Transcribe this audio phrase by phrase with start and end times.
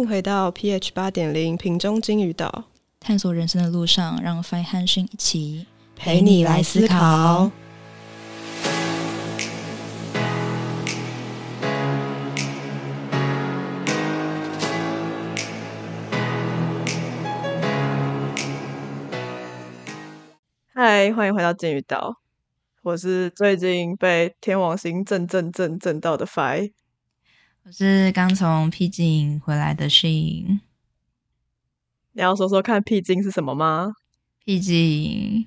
[0.00, 2.64] 迎回到 pH 八点零瓶中金鱼岛，
[2.98, 7.50] 探索人生的路上，让 Fine 和讯一起陪你来思考。
[20.72, 22.16] 嗨，欢迎回到金鱼岛，
[22.82, 26.72] 我是最近被天王星震震震震到的 Fi。
[27.62, 30.60] 我是刚从僻静回来的 Shin。
[32.12, 33.92] 你要说说看僻静是什么吗？
[34.42, 35.46] 僻静，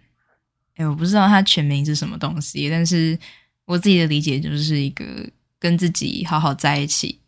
[0.75, 3.17] 哎，我不知道它全名是什么东西，但是
[3.65, 5.27] 我自己的理解就是一个
[5.57, 7.19] 跟自己好好在一起，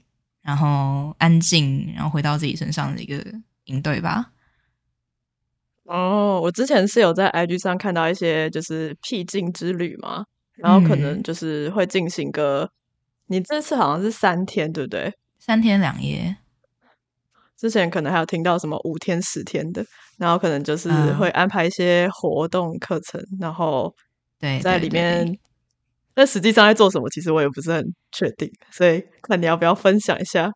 [0.44, 3.25] 然后安静，然后回到自己身上的一个
[3.63, 4.31] 应对吧。
[5.86, 12.70] 哦，我之前是有在 IG 上看到一些就是僻静之旅嘛，然后可能就是会进行个。
[13.27, 15.13] 你这次好像是三天，对不对？
[15.39, 16.38] 三天两夜。
[17.57, 19.83] 之前可能还有听到什么五天、十天的，
[20.17, 23.94] 然后可能就是会安排一些活动课程，然后
[24.39, 25.38] 对在里面。
[26.17, 30.52] 那实际上在做什么，其实我也不是很确定，所以看你要不要分享一下。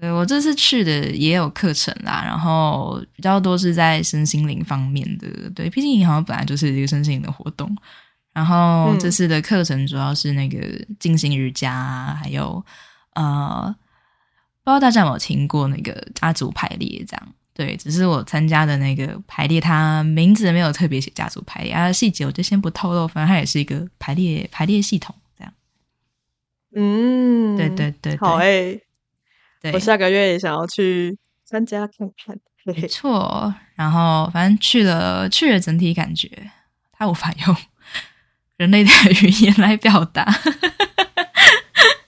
[0.00, 5.50] 对我这次去的也有课程啦，然后比较多是在身心灵方面的。
[5.50, 7.68] 对，毕竟好像本来就是一个身心灵的活动。
[8.32, 10.58] 然后这次的课程主要是那个
[10.98, 12.64] 进行瑜伽，还有
[13.14, 13.74] 呃，
[14.64, 17.28] 不知道大家有没有听过那个家族排列这样？
[17.54, 23.06] 对，只是我参加的那个排列，它名字没有特别写家族排列啊，细节我就先不透露。
[23.06, 25.52] 反正它也是一个排列排列系统这样。
[26.74, 28.80] 嗯，对对对，好诶，
[29.74, 32.38] 我下个月也想要去参加看看。
[32.64, 36.30] 没错，然后反正去了去了，整体感觉
[36.92, 37.56] 它无法用。
[38.62, 38.90] 人类的
[39.22, 40.22] 语言来表达，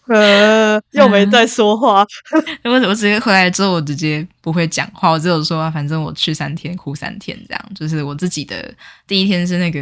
[0.07, 2.07] 呃，又没在说话。
[2.63, 7.71] 我我直接回来之后，我直接不会讲话，我只有说，反正我去三天，哭三天，这样。
[7.75, 8.73] 就是我自己的
[9.05, 9.81] 第一天是那个，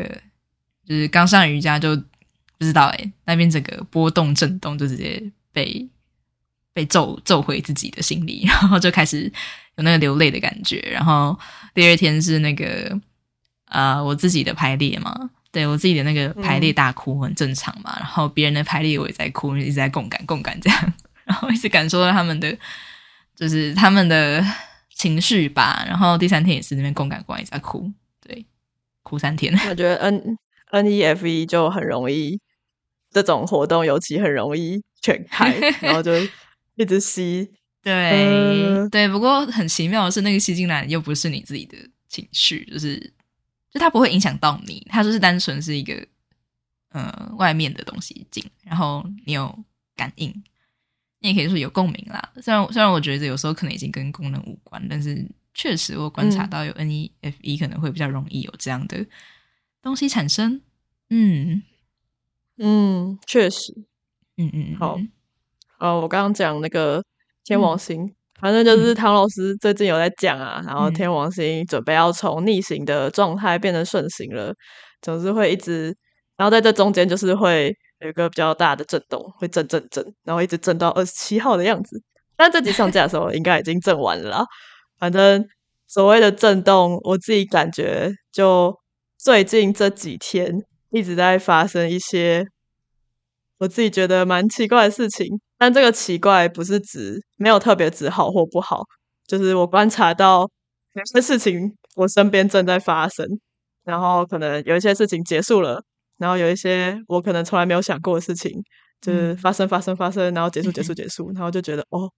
[0.89, 5.86] 就是刚上瑜伽就不知道哎，那边整个波动震动，就直接被
[6.73, 9.30] 被揍揍回自己的心里，然后就开始
[9.77, 10.79] 有那个流泪的感觉。
[10.91, 11.39] 然后
[11.74, 12.98] 第二天是那个
[13.67, 15.29] 啊，我自己的排列嘛。
[15.52, 22.57] 对我自己的那个排列大哭很正常嘛，然后别人的排列我也在哭，一直在共感共感这样，然后一直感受到他们的
[23.36, 24.42] 就是他们的
[24.95, 25.85] 情绪吧。
[25.86, 27.92] 然后第三天也是那边共感过一直在哭，
[28.27, 28.46] 对，
[29.02, 29.55] 哭三天。
[29.68, 30.39] 我觉得 N
[30.70, 32.41] N E F E 就很容易
[33.11, 36.12] 这种活动，尤其很容易全开，然后就
[36.77, 37.51] 一直吸。
[37.85, 41.77] 对对，不过很奇妙的是，那个吸进来又不是你自己的
[42.08, 43.12] 情绪，就是。
[43.73, 46.07] 就它不会影响到你，它就是单纯是一个
[46.91, 49.65] 呃外面的东西进，然后你有
[49.97, 50.29] 感应，
[51.21, 52.33] 你也可以说有共鸣啦。
[52.43, 59.07] 虽然虽然我觉得有时候可能已经跟功能无关，但是确实我观察到有 NEFE 可能会比较容易有这样的
[59.81, 60.61] 东西产生。
[61.09, 61.63] 嗯
[62.59, 63.73] 嗯，确实，
[64.37, 64.99] 嗯嗯，好，
[65.79, 67.03] 哦，我刚刚讲那个
[67.45, 68.15] 天王星。
[68.42, 74.53] 反正就是唐老师最近有在讲啊，然后天王星准备要从逆行的状态变成顺行了，
[75.01, 75.97] 总是会一直，
[76.36, 82.03] 然后在这中间就是会有一个比较大的震动，会震震震，然后一直震到二十七号的样子。
[82.36, 84.45] 但这集上架的时候应该已经震完了。
[84.98, 85.47] 反正
[85.86, 88.77] 所谓的震动，我自己感觉就
[89.19, 90.53] 最近这几天
[90.91, 92.45] 一直在发生一些
[93.62, 95.28] 我自己觉得蛮奇怪的事情。
[95.56, 98.83] 但这个奇怪不是指没有特别指好或不好，
[99.28, 100.40] 就是我观察到
[100.95, 103.24] 有些事情我身边正在发生，
[103.84, 105.80] 然后可能有一些事情结束了，
[106.18, 108.50] 然后有一些我可能从来没有想过的事情，
[109.00, 112.11] 就是发生发生发生，然后结束结束结束，然后就觉得哦，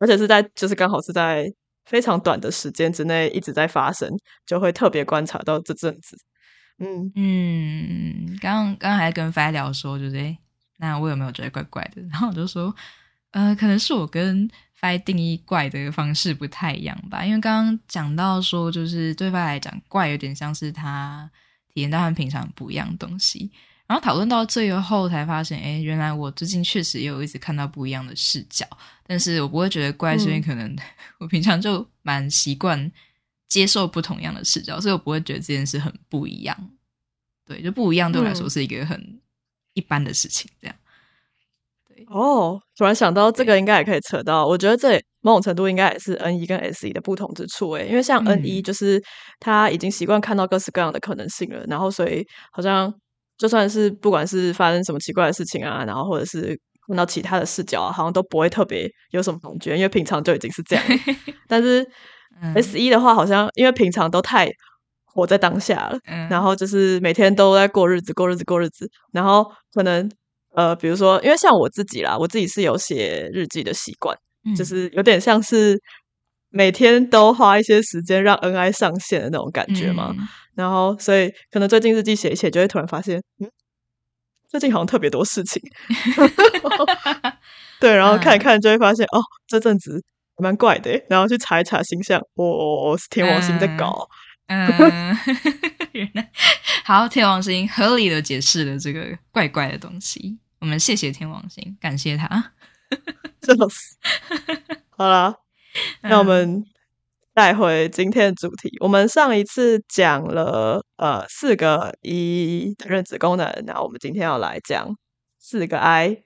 [0.00, 1.46] 而且是在就是刚好是在
[1.84, 4.10] 非常短的时间之内一直在发生，
[4.44, 6.16] 就会特别观察到这阵子。
[6.78, 10.36] 嗯嗯，刚刚刚还跟 Fi 聊说，就是。
[10.80, 12.00] 那我有没有觉得怪怪的？
[12.10, 12.74] 然后我就说，
[13.32, 17.22] 呃，可能是我跟 Fi 定义怪的方式不太一样吧。
[17.24, 21.30] 因为刚刚讲到说，就是对 Fi 来讲，怪有点像是他
[21.68, 23.52] 体验到和平常不一样的东西。
[23.86, 28.66] 然后讨论到最后才发现，哎，原来我最近确实也有一直看到不一样的视角。
[29.06, 30.74] 但是我不会觉得怪，是因为可能
[31.18, 32.90] 我平常就蛮习惯
[33.48, 36.56] 接受不同样的视角，所以我不会觉得这件事很不一样。
[37.44, 39.20] 对，就不一样对我来说是一个很。
[39.74, 40.76] 一般的事情，这样。
[41.88, 44.46] 对哦，突然想到这个，应该也可以扯到。
[44.46, 47.70] 我觉得这某种程度应该也是 N 一跟 S 一的不同之处。
[47.72, 49.02] 诶，因为像 N 一，就是
[49.38, 52.92] 他已经习惯看到各式各样的可能性了，然后所以好像
[53.36, 60.84] 就算是不管是发生什么奇怪的事情啊，然后或者是看到其他的视角啊，好像都不会特别有什么感觉，因为平常就已经是这样。
[61.46, 61.86] 但是
[62.54, 64.48] S 一的话，好像因为平常都太
[65.12, 65.98] 活在当下了，
[66.28, 70.10] 然后就是每天都在过日子，过日子，过日子，然后可能
[70.54, 74.16] 呃，比如说，因为像我自己啦，我自己是有写日记的习惯，
[74.56, 75.80] 就是有点像是
[76.50, 80.14] 每天都花一些时间让 NI 上线的那种感觉嘛。
[80.54, 83.50] 然后，所以可能最近日记写一写，就会突然发现，嗯。
[84.48, 85.62] 最近好像特别多事情，
[87.78, 90.02] 对，然后看一看就会发现，哦，这阵子
[90.38, 94.08] 蛮怪的，然后去查一查星象，哦，是天王星在搞，
[94.50, 95.16] 嗯，
[95.92, 96.30] 原来
[96.84, 102.52] 好，天王星合理的解释了这个怪怪的东西，我们谢谢天王星，感谢他，
[103.42, 103.96] 笑死，
[104.90, 105.36] 好了，
[106.02, 106.66] 那我们。
[107.32, 114.94] 带回今天的主题，我们上一次讲了呃四个一的认知功能，然后我们今天要来讲
[115.38, 116.24] 四个 I。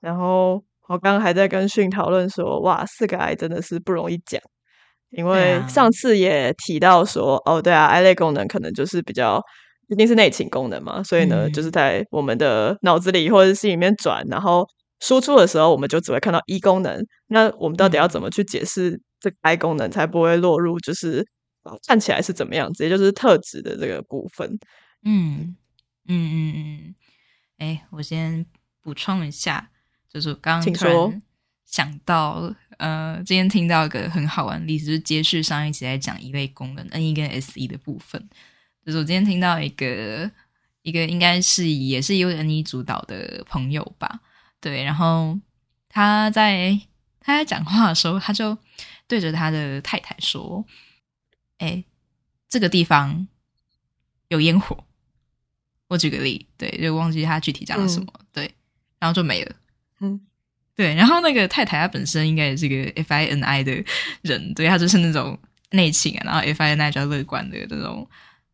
[0.00, 4.40] 然后我刚刚还在跟迅讨论说，哇，四个 I 真的是不容易讲，
[5.10, 9.42] 因为上次也提到说，哦，对啊，I 类功能可能就是比较
[9.88, 14.66] 一定是内勤功能嘛，所以呢，就是在我们的脑子里或者心里面转，然后
[15.00, 17.04] 输出的时候，我们就只会看到一功能。
[17.28, 19.00] 那我们到底要怎么去解释？
[19.18, 21.26] 这个 I 功能才不会落入就是
[21.86, 24.58] 看起来是怎么样子，也就是特质的这个部分。
[25.04, 25.56] 嗯
[26.06, 26.94] 嗯嗯嗯。
[27.58, 28.44] 哎，我先
[28.82, 29.70] 补充一下，
[30.12, 31.22] 就是刚刚突然
[31.66, 38.26] 想到，呃，今天听到一个很好玩的例子，就是接续上一集在讲一类功能 N 一跟 S 一的部分。
[38.84, 40.30] 就是我今天听到一个
[40.82, 44.20] 一个应该是也是由 N 一主导的朋友吧，
[44.60, 45.38] 对，然后
[45.88, 46.80] 他在
[47.20, 48.56] 他在讲话的时候，他就。
[49.08, 50.64] 对着他的太太说
[51.58, 51.84] ：“哎，
[52.48, 53.28] 这个地方
[54.26, 54.76] 有烟火。”
[55.86, 58.52] 我举个例，对，就忘记他具体讲了什么，对，
[58.98, 59.54] 然后就没了。
[60.00, 60.20] 嗯，
[60.76, 63.72] 对，然后那个太太她本身应该也是个 F I N I 的
[64.20, 65.38] 人，对，她就是那种
[65.70, 68.06] 内倾啊，然后 F I N I 比较乐观的这种，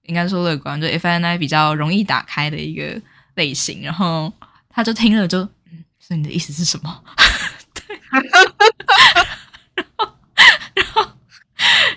[0.05, 3.01] 应该说乐观，就 F I N I 比较容易打开的一个
[3.35, 3.83] 类型。
[3.83, 4.33] 然后
[4.71, 5.41] 他就听了，就
[5.73, 7.05] 嗯，所以你的意思是什么？
[7.75, 7.99] 对。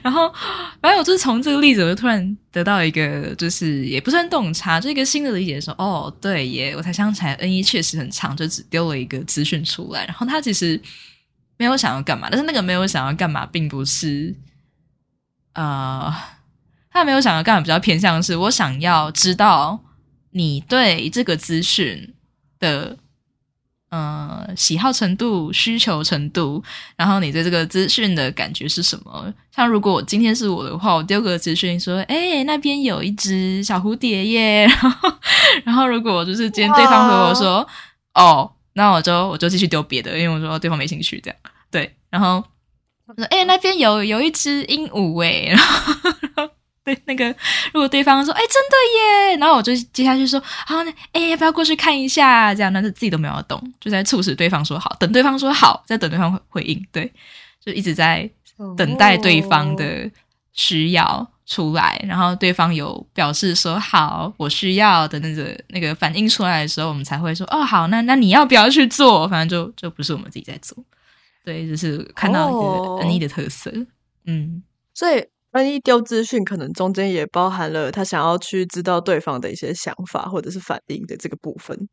[0.05, 0.31] 然后，
[0.79, 10.79] 反正我就是从这个例子，我就突然得到一个，就是也不算洞察，就一个新的理解，说哦，对耶，我才想起来，N 一确实很长，就只丢了一个资讯出来，然后他其实
[11.57, 14.35] 没有想要干嘛，但是那个没有想要干嘛，并不是，
[15.53, 16.15] 呃，
[16.91, 19.83] 他没有想要干嘛，比较偏向是我想要知道
[20.29, 22.13] 你对这个资讯
[22.59, 22.99] 的。
[23.95, 26.61] 呃，喜好程度、需求程度，
[26.97, 29.33] 然后你对这个资讯的感觉是什么？
[29.55, 35.13] 像如果我今天是我的话，我丢个资讯说：“哎，那边有一只小蝴蝶耶。” 然后，
[35.63, 37.65] 然后如果就是今天对方回我说
[38.15, 41.37] ：“哦，那我就我就继续丢别的，因为我说对方没兴趣这样。”
[41.71, 42.43] 对，然后
[43.07, 45.55] 我说：“哎，那边有有一只鹦鹉哎。”
[46.85, 47.27] 对，那个
[47.73, 56.85] 如果对方说“哎，真的耶”，然后我就接下去说“好，那哎，要不要过去看一下？”这样，但是自己都没有动，就在促使对方说好，等对方说好，再等对方回应。
[56.91, 57.11] 对，
[57.59, 58.29] 就一直在
[58.77, 60.07] 等待对方的
[60.53, 70.77] 需要出来，然后对方有表示说“好，我需要”的那个那个反应出来的时候，我们才会说“哦，好，那那你要不要去做？”反正就就不是我们自己在做。
[71.43, 73.73] 对，就是看到一个 N E 的特色。
[74.27, 74.61] 嗯，
[74.93, 75.25] 所以。
[75.55, 81.87] 万一丢资讯，可能中间也包含了他想要去知道对方的一些想法或者是反应的这个部分。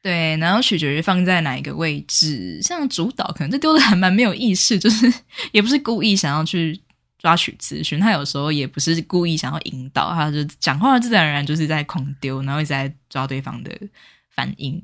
[0.00, 2.58] 对，然后取决于放在哪一个位置。
[2.62, 5.12] 像主导，可能就丢的还蛮没有意识，就是
[5.52, 6.80] 也不是故意想要去
[7.18, 13.70] 抓取资讯，他有时候也不是故意想要引导，他就讲话自然而然就是在狂丢，然后一直在抓对方的
[14.30, 14.82] 反应。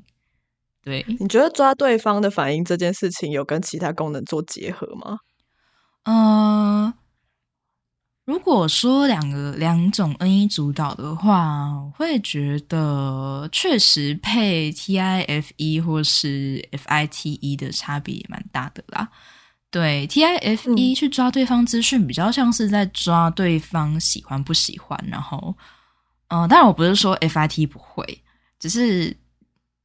[0.84, 5.16] 对，你觉得抓对方的反应这件事情有跟其他功能做结合吗？
[6.04, 6.92] 嗯。
[8.28, 19.08] 如果说两个两种 N 一主导的话，我会觉得确实配 T I F E 或是 F I T E 的差别也蛮大的啦。
[19.70, 25.02] 对 T I F E 去抓对方资讯，比较像是在抓对方喜欢不喜欢。
[25.10, 25.56] 然后，
[26.28, 28.22] 嗯，当然我不是说 F I T 不会，
[28.60, 29.16] 只是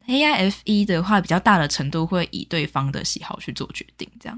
[0.08, 4.38] A I F E 的话，比较大的程度会以对方的喜好去做决定，这样。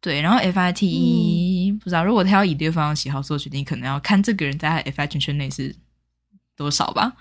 [0.00, 5.74] 对，然后 F I T E 不知道，如果他要以对方的喜好做决定，可能要看这个人在 F I 圈圈内是
[6.56, 7.12] 多少吧。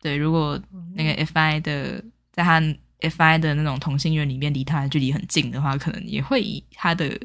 [0.00, 0.60] 对，如果
[0.94, 2.02] 那个 F I 的
[2.32, 2.60] 在他
[3.00, 7.20] F I 的那种同性恋里面离他的距离很近的话，可能也会以他的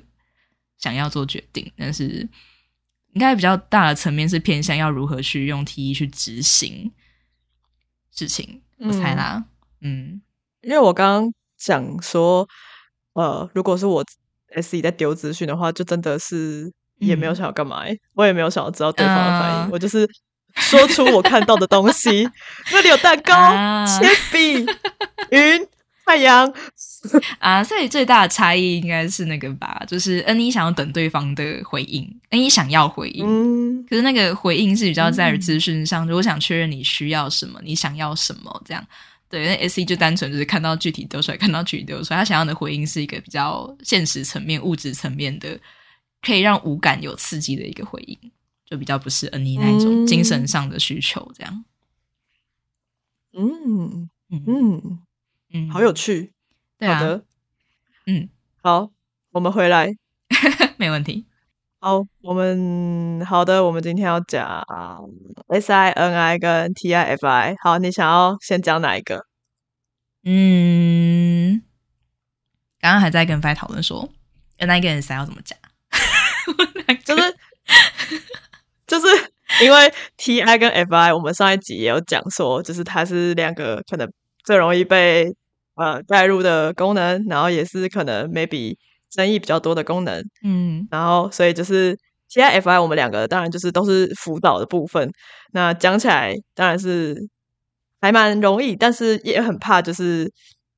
[0.78, 1.72] 想要做决定。
[1.76, 2.28] 但是
[3.14, 6.92] 应该比较大的层面是偏向要如何去用 T E 去执行
[8.12, 9.46] 事情，我猜啦。
[9.82, 10.22] 嗯，
[10.62, 11.34] 因为我刚刚。
[11.64, 12.50] 讲说，
[13.14, 14.04] 呃，如果是我
[14.56, 19.70] S E 在丢资讯的话，就真的是也没有想要干嘛、欸，我也没有想要知道对方的反应，嗯。
[19.72, 20.08] 我就是
[20.56, 22.30] 说出我看到的东西。
[22.72, 23.86] 那里有蛋糕、啊。
[23.86, 24.66] 铅笔、
[25.30, 25.68] 云、
[26.06, 26.54] 太阳，
[27.40, 33.86] 啊，所以最大的差异应该是那个吧，就是 N 一想要等对方的回应，N 一想要回应，嗯。
[33.90, 38.86] 可是那个回应是比较在于资讯上，如果想确认你需要什么，你想要什么这样。
[39.32, 45.58] 对，那 S E 就单纯就是看到具体丢出来，看到具体丢出来，他想要的回应是一个比较现实层面、物质层面的，
[46.22, 48.20] 可以让五感有刺激的一个回应，
[48.66, 51.66] 就比较不是 N 一那一种嗯精神上的需求这样。
[53.34, 55.00] 嗯嗯嗯，
[55.54, 56.34] 嗯，好有趣。
[56.78, 57.26] 对啊，好的，
[58.08, 58.28] 嗯，
[58.62, 58.92] 好，
[59.32, 59.96] 我们回来。
[60.78, 61.26] 没问题。
[61.84, 64.64] 好，我们好的，我们今天要讲
[65.48, 67.56] S I N I 跟 T I F I。
[67.60, 69.26] 好，你想要先讲哪一个？
[70.24, 71.64] 嗯，
[72.80, 74.08] 刚刚还在跟 Fi 讨论说
[74.58, 75.58] N I 跟 S I 要怎么讲，
[77.04, 77.36] 就是
[78.86, 79.08] 就是
[79.64, 84.08] 因为 T I 跟 F I，我们上一集也有讲说，就是它是两个可能
[84.44, 85.36] 最容易被
[85.74, 88.78] 呃带入的功能，然后也是可能 maybe
[89.12, 90.24] 争议比较多的功能。
[90.44, 91.96] 嗯然后所以就是
[92.28, 95.12] 现在 F I 我们两个当然就是都是辅导的部分，
[95.52, 97.16] 那讲起来当然是
[98.00, 100.32] 还蛮容易，但是也很怕就是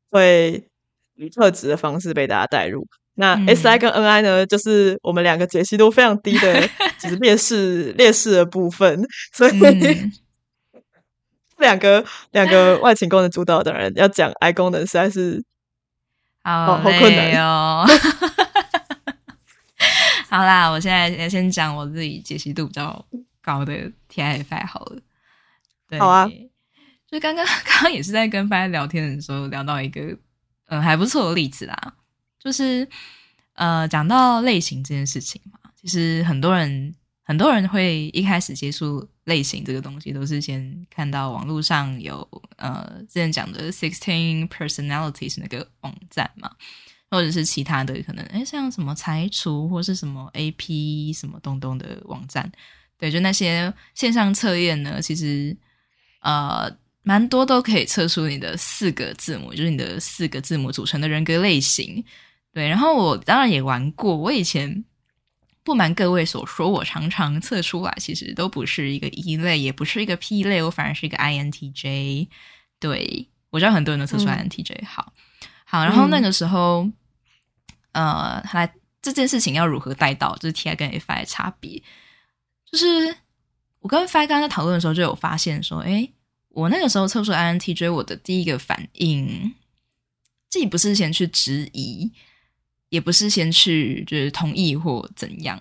[0.09, 0.67] 会
[1.15, 2.85] 以特质的方式被大家带入。
[3.15, 6.67] 那嗯 S I 跟 N I 呢，就是我们两个解析度非常低的，
[6.99, 10.11] 就是劣势劣势的部分，所以、嗯
[11.59, 15.43] 两个两个外勤功能主导的人要讲 I 功能，实在是
[16.43, 17.85] 好好困难累哦。
[20.29, 23.05] 好啦，我现在先讲我自己解析度比较
[23.41, 23.73] 高的
[24.11, 24.99] TIFI 好了。
[25.89, 26.27] 对好啊。
[27.07, 30.17] 就刚刚 刚刚也是在跟 Fi 聊天的时候聊到一个
[30.65, 31.93] 嗯还不错的例子啦，
[32.39, 32.87] 就是
[33.53, 36.95] 呃讲到类型这件事情嘛，其实很多人
[37.25, 42.27] 很多人会一开始接触类型这个东西，都是先看到网络上有
[42.57, 46.51] 呃之前讲的 Sixteen Personalities 那个网站嘛，
[47.09, 52.51] 或者是其他的可能哎像什么财除或是什么 AP 什么东东的网站，
[52.97, 55.55] 对，就那些线上测验呢，其实
[56.21, 56.69] 呃
[57.03, 62.03] 蛮多都可以测出你的四个字母，就是你的四个字母组成的人格类型。
[62.53, 64.83] 对，然后我当然也玩过，我以前
[65.63, 72.27] 不瞒各位所说，我常常测出来，其实都不是一个 E 类，也不是一个 P 类，我反而是一个 INTJ。
[72.79, 74.49] 对我知道很多人都测出嗯。
[74.49, 75.13] INTJ，、好
[75.63, 76.89] 好，然后那个时候，
[77.93, 78.69] 呃，他
[79.01, 81.81] 这件事情要如何带到，就是 TI 跟 FI 的差别，
[82.69, 83.15] 就是
[83.79, 86.07] 我跟 FI 刚刚在讨论的时候就有发现说，哎，
[86.49, 89.53] 我那个时候测出 INTJ，我的第一个反应，
[90.49, 92.11] 既不是先去质疑，
[92.93, 95.59] 也不是先去就是同意或怎样，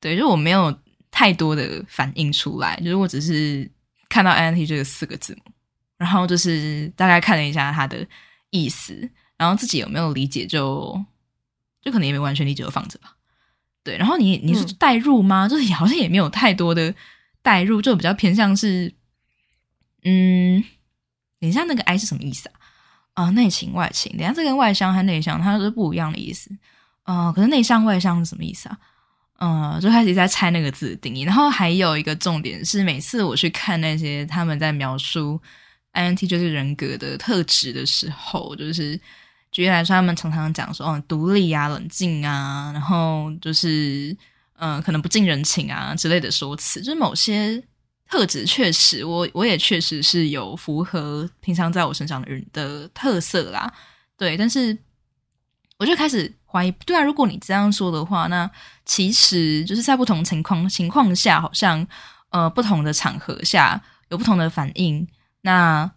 [0.00, 0.76] 对，就我没有
[1.08, 3.70] 太多的反应出来，就是我只是
[4.08, 5.52] 看到 INTJ 这个四个字母，
[5.96, 8.04] 然后就是大概看了一下它的
[8.50, 11.00] 意思，然后自己有没有理解就
[11.80, 13.14] 就可能也没完全理解，就放着吧。
[13.84, 15.46] 对，然后你你是代入吗？
[15.46, 16.92] 就是好像也没有太多的
[17.40, 18.92] 代入，就比较偏向是，
[20.02, 20.64] 嗯，
[21.38, 22.58] 等一下那个 I 是什么意思啊？
[23.14, 26.50] 啊、内情外情，等下这跟外向和内向它是不一样的意思。
[27.04, 28.78] 呃，可是内向外向是什么意思啊？
[29.38, 31.22] 呃，就开始在猜那个字的定义。
[31.22, 35.40] 然后还有一个重点是，每次我去看那些他们在描述
[35.92, 38.98] INTJ 这个人格的特质的时候，就是
[39.52, 44.16] 举例来说，他们常常讲说，哦，独立啊、冷静啊，然后就是
[44.56, 47.62] 呃，可能不近人情啊之类的说辞，就是某些
[48.14, 53.72] 特质确实，我我也确实是有符合平常在我身上的人的特色啦，
[54.16, 54.78] 对，但是
[55.78, 58.48] 我就开始怀疑，对啊，如果你这样说的话，那
[58.86, 61.84] 其实就是在不同情况情况下，好像
[62.30, 65.04] 呃不同的场合下有不同的反应，
[65.40, 65.90] 那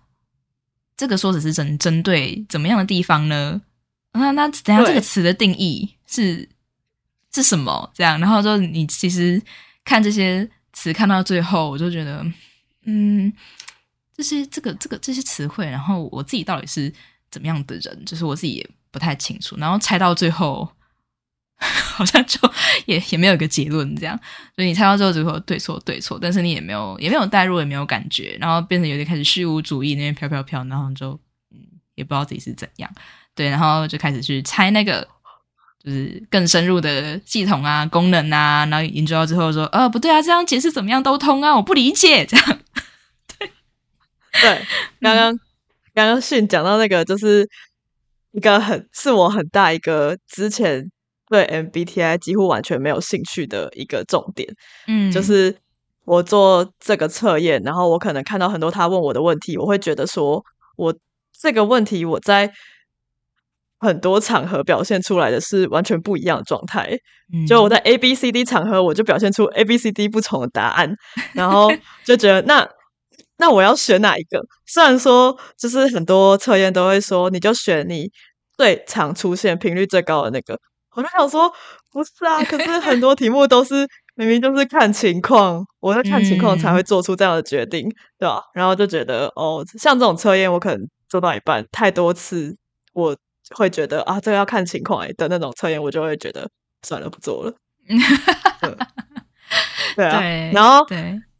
[0.98, 3.62] 这个说只是针针对怎么样的地方呢？
[4.14, 6.50] 那那等一下这个词的定义是
[7.32, 7.92] 是什么？
[7.94, 9.40] 这样，然后就你其实
[9.86, 12.24] 看这些词看到最后，我就觉得，
[12.86, 13.34] 嗯，
[14.16, 16.94] 这些这个这个这些词汇，然后我自己到底是
[17.32, 19.58] 怎么样的人，就是我自己也不太清楚。
[19.58, 20.70] 然后猜到最后，
[21.58, 22.40] 好像就
[22.86, 24.16] 也也没有一个结论，这样，
[24.56, 31.20] 所以你猜到最后只说对错对错，但是你也没有也没有代入，也没有感觉，然后变成有点开始虚无主义那边飘飘飘，然后就
[31.50, 31.58] 嗯
[31.96, 32.94] 也不知道自己是怎样，
[33.34, 35.08] 对，然后就开始去猜那个。
[35.88, 42.60] 就是更深入的系统啊、功能啊，然后研究到之后说，呃，不对啊，这样解释怎么样都通啊，我不理解，这样，
[44.42, 44.62] 对，
[45.00, 45.40] 刚刚
[45.94, 47.48] 刚刚训讲到那个，就是
[48.34, 50.92] 一个很是我很大一个之前
[51.30, 54.54] 对 MBTI 几乎完全没有兴趣的一个重点，
[54.88, 55.56] 嗯，就是
[56.04, 60.44] 我做这个测验，然后我可能看到很多他问我的问题，我会觉得说
[60.76, 60.94] 我
[61.40, 62.52] 这个问题我在
[63.80, 66.98] 很多场合表现出来的是完全不一样的状态。
[67.48, 70.96] 就我在 A、B、C、D 场合，我就表现出 A、B、C、D 不同的答案，
[71.34, 71.70] 然后
[72.06, 72.68] 就觉得那
[73.38, 74.42] 那我要选哪一个？
[74.66, 78.10] 虽然说就是很多测验都会说，你就选你
[78.58, 80.58] 最常出现频率最高的那个。
[80.96, 81.54] 我就想说，
[81.92, 88.42] 不是啊，可是很多题目都是明明就是看情况，我在看情况才会做出这样的决定，对吧？
[88.56, 92.58] 然后就觉得哦，像这种测验，我可能做到一半太多次，
[92.94, 93.16] 我
[93.56, 96.50] 会觉得啊，这个要看情况的那种测验，我就会觉得
[96.82, 97.54] 算了，不做了。
[99.96, 100.22] 对啊，
[100.54, 100.86] 然后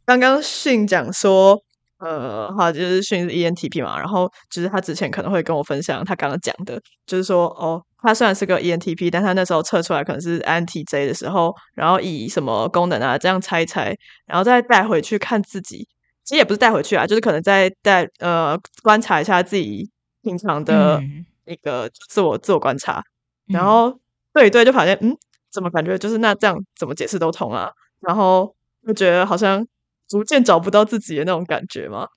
[0.04, 1.58] 刚刚训讲说。
[2.00, 13.92] 呃，好，就是训是 ENTP 嘛，然后就是他之前可能会跟我分享他刚刚讲的，就是说哦，他虽然是个 ENTP，但他那时候测出来可能是 INTJ 的时候，然后以什么功能啊这样猜一猜，
[14.26, 15.88] 然后再带回去看自己，
[16.22, 19.90] 其实也不是带回去啊，就是可能再带呃观察一下自己
[20.22, 21.02] 平常的
[21.48, 23.02] 一个自我自我观察，
[23.46, 23.98] 然后
[24.32, 25.16] 对一对就发现，嗯，
[25.50, 28.54] 怎么感觉就是那这样怎么解释都通啊，然后
[28.86, 29.66] 就觉得好像。
[30.10, 32.08] 逐渐找不到自己的那种感觉嘛，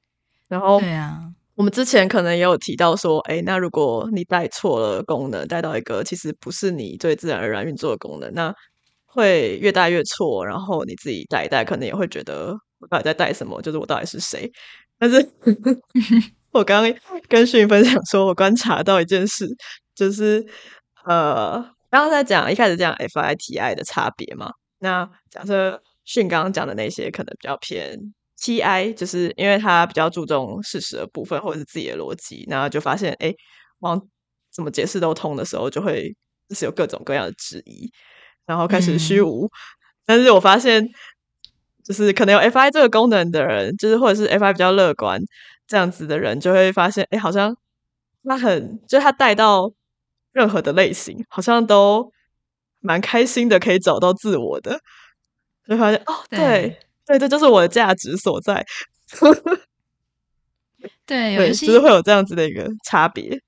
[0.48, 1.20] 然后对啊，
[1.56, 8.56] 我们之前可能也有提到说，哎，那如果你带错了功能，带到一个其实不是你最自然而然运作的功能，那
[9.06, 14.50] 会越带越错，然后你自己带一带，可能也会觉得我到底在带什么，就是我到底是谁？
[14.98, 15.22] 但是
[16.52, 19.48] 我刚刚跟迅分享说，我观察到一件事，
[19.96, 20.46] 就是
[21.06, 25.82] 呃，刚刚在讲一开始讲 FITI 的差别嘛，那假设。
[26.04, 27.96] 迅刚刚讲的那些可能比较偏
[28.42, 33.32] T I，就是因为他比较注重事实的部分或者是自己的逻辑，然后就发现哎，
[33.80, 34.02] 往
[34.52, 36.14] 怎么解释都通的时候，就会
[36.50, 37.90] 就是有各种各样的质疑，
[38.48, 39.48] 然后开始虚无。
[40.06, 40.84] 但是我发现，
[41.86, 45.22] 就是可能有 F I 这个功能的人，就是或者是 F I 比较乐观
[45.72, 47.56] 这样子的人，就会发现哎，好像
[48.26, 49.72] 他很就是他带到
[50.34, 52.12] 任何的类型，好像都
[52.82, 54.82] 蛮开心的，可以找到自我的。
[55.66, 58.66] 就发现哦，对对，这就是我的价值所在。
[61.06, 63.42] 对，对，就是会有这样子的一个差别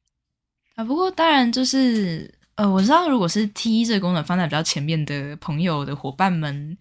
[0.75, 0.83] 啊。
[0.85, 6.77] 不过当然就是呃，我知道如果是 T 这个功能放在比较前面的朋友的伙伴们，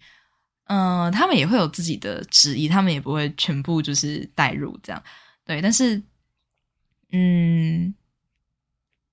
[0.67, 5.03] 嗯，他们也会有自己的旨意，他们也不会全部就是带入这样。
[5.45, 6.01] 对，但是
[7.11, 7.93] 嗯，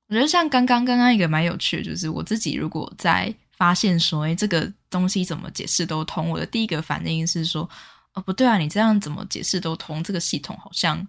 [0.08, 3.34] 我觉得像刚刚刚刚一个蛮有趣的，就是我自己如果在。
[3.60, 6.30] 发现说，哎，这个东西怎么解释都通。
[6.30, 7.68] 我的第一个反应是说，
[8.14, 10.02] 哦，不对啊，你这样怎么解释都通？
[10.02, 11.06] 这个系统好像，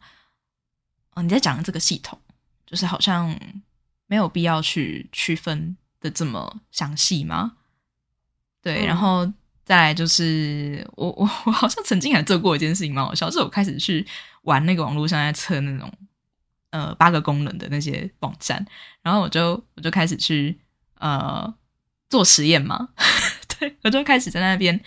[1.12, 2.20] 哦，你在讲这个系统，
[2.66, 3.34] 就是好像
[4.08, 7.54] 没有必要去区分的这么详细吗？
[8.62, 9.32] 对，然后
[9.65, 14.06] 再来就是我我我好像曾经还做过一件事情蛮好笑，是我开始去
[14.43, 15.91] 玩那个网络上在测那种
[16.71, 18.65] 呃八个功能的那些网站，
[19.02, 20.60] 然后我就我就开始去
[21.00, 21.54] 呃。
[22.12, 22.89] 做实验嘛，
[23.58, 24.78] 对我就开始在那边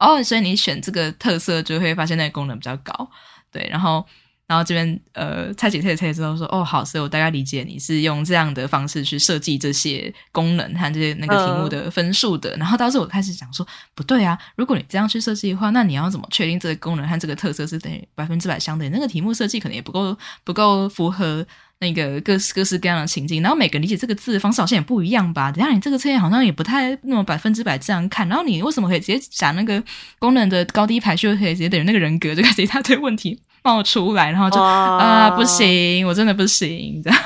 [0.00, 3.08] 哦，所以你选这个特色就会发现那个功能比较高，
[3.52, 4.04] 对，然后
[4.46, 18.90] 然后这边呃拆解拆解拆解之后说哦好，所以我大概理解你是用这样的方式去设计这些功能和这些那个题目的分数的，然后当时我开始想说不对啊，如果你这样去设计的话，那你要怎么确定这个功能和这个特色是等于百分之百相等？
[18.90, 21.46] 那个题目设计可能也不够不够符合。
[21.80, 25.50] 那个各式各式各样的情境，然后每个理解这个字的方式好像也不一样吧？
[25.50, 29.82] 等下你这个测验好像也不太那么百分之百这样看，然后你为什么可以直接讲那个
[30.18, 37.18] 功能的高低排序，可以直接等于那个人格，就开始一大堆问题冒出来，然后就啊不行，我真的不行，这样。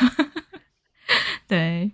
[1.47, 1.93] 对。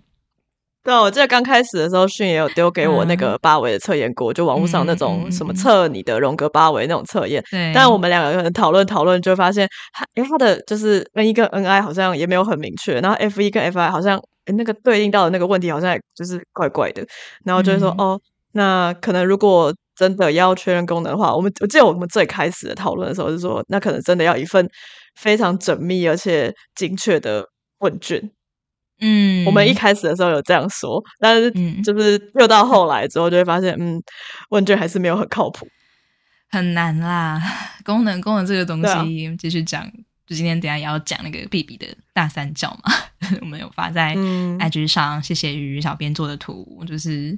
[0.83, 7.43] 对，我记得刚开始的时候，迅也有丢给我那个八维的测验过，就网络上那种什么测你的荣格八维那种测验。
[7.49, 14.21] 对，但我们两个人讨论讨论，就发现他，因为他的就是 N 一跟 N I 好像也没有很明确，然后 F 一跟 F I 好像
[14.55, 17.03] 那个对应到的那个问题好像就是怪怪的，
[17.43, 24.69] 然后就是说哦，那可能如果真的要确认功能的话，我们我记得我们最开始的讨论的时候是说，那可能真的要一份
[25.15, 27.47] 非常缜密而且精确的
[27.79, 28.31] 问卷。
[29.01, 34.01] 嗯，我们一开始的时候有这样说，但是就是又到后来之后，就会发现，嗯，
[34.51, 35.67] 问卷还是没有很靠谱，
[36.49, 37.41] 很难啦。
[37.83, 39.85] 功能功能这个东西，继续讲，
[40.25, 42.93] 就今天等下也要讲那个 B B 的大三角嘛。
[43.41, 47.37] 我们有发在 IG 上，谢谢鱼小编做的图，就是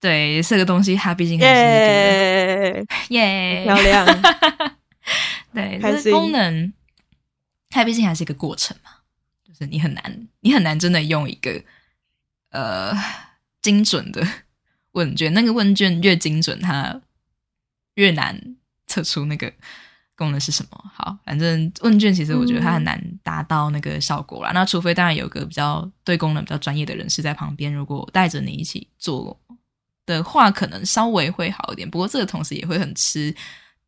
[0.00, 4.06] 对这个东西，它毕竟还是一个耶漂亮，
[5.52, 6.72] 对，是功能，
[7.68, 8.90] 它毕竟还是一个过程嘛。
[9.46, 11.62] 就是你很难，你很难真的用一个
[12.50, 12.92] 呃
[13.60, 14.26] 精准的
[14.92, 16.98] 问卷，那个问卷越精准，它
[17.96, 19.52] 越难测出那个
[20.16, 20.90] 功能是什么。
[20.94, 24.52] 好，反正问卷其实我觉得它很难达到那个效果啦。
[24.52, 29.38] 那除非当然有个比较对功能比较专业的人士在旁边，如果带着你一起做
[30.10, 31.88] 的话，可能稍微会好一点。
[31.90, 33.34] 不过这个同时也会很吃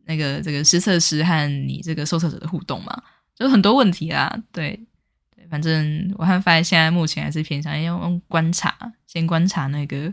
[0.06, 3.02] 那个这个施测师和你这个受测者的互动嘛。
[3.34, 4.78] 就很多问题啦，对
[5.34, 10.12] 对，反正我和发现现在目前还是偏向用观察，先观察那个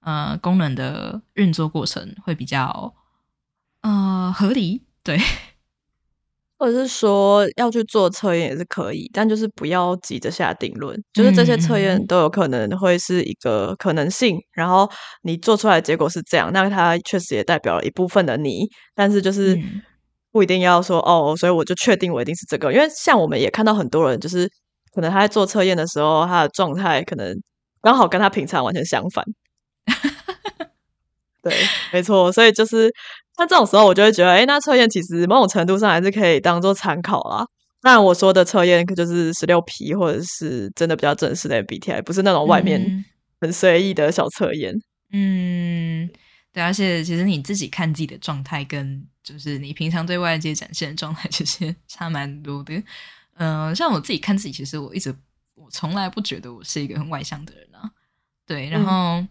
[0.00, 2.94] 呃功能的运作过程会比较
[3.80, 5.18] 呃合理，对，
[6.60, 14.88] 或者是说要去做测验也是可以，但就是不要急着下定论，就是这些测验都有可能会是一个可能性，然后
[15.22, 19.58] 你做出来的结果是这样，那它确实也代表了一部分的你，但是就是。
[20.32, 24.48] 不一定要说哦，所以我就确定我一定是这个，因为像我们也看到很多人，就是
[24.94, 27.36] 可能他在做测验的时候，他的状态可能
[27.82, 29.24] 刚好跟他平常完全相反。
[31.42, 31.52] 对，
[31.92, 32.88] 没错，所以就是
[33.40, 37.46] 那这种时候，我就会觉得，哎，那测验其实某种程度上还是可以当做参考啦。
[37.80, 43.02] 当然，我说的测验就是十六 P 或者是真的比较正式的 MBTI，不是那种外面
[43.40, 44.74] 很随意的小测验。
[45.12, 46.10] 嗯。
[46.52, 52.74] 对，而且其实你自己看自己的状态，跟就是你平常对外界展现的状态，其实 差蛮多的。
[53.36, 55.14] 嗯，像我自己看自己，其实我一直
[55.54, 57.88] 我从来不觉得我是一个很外向的人啊。
[58.44, 59.24] 对，然后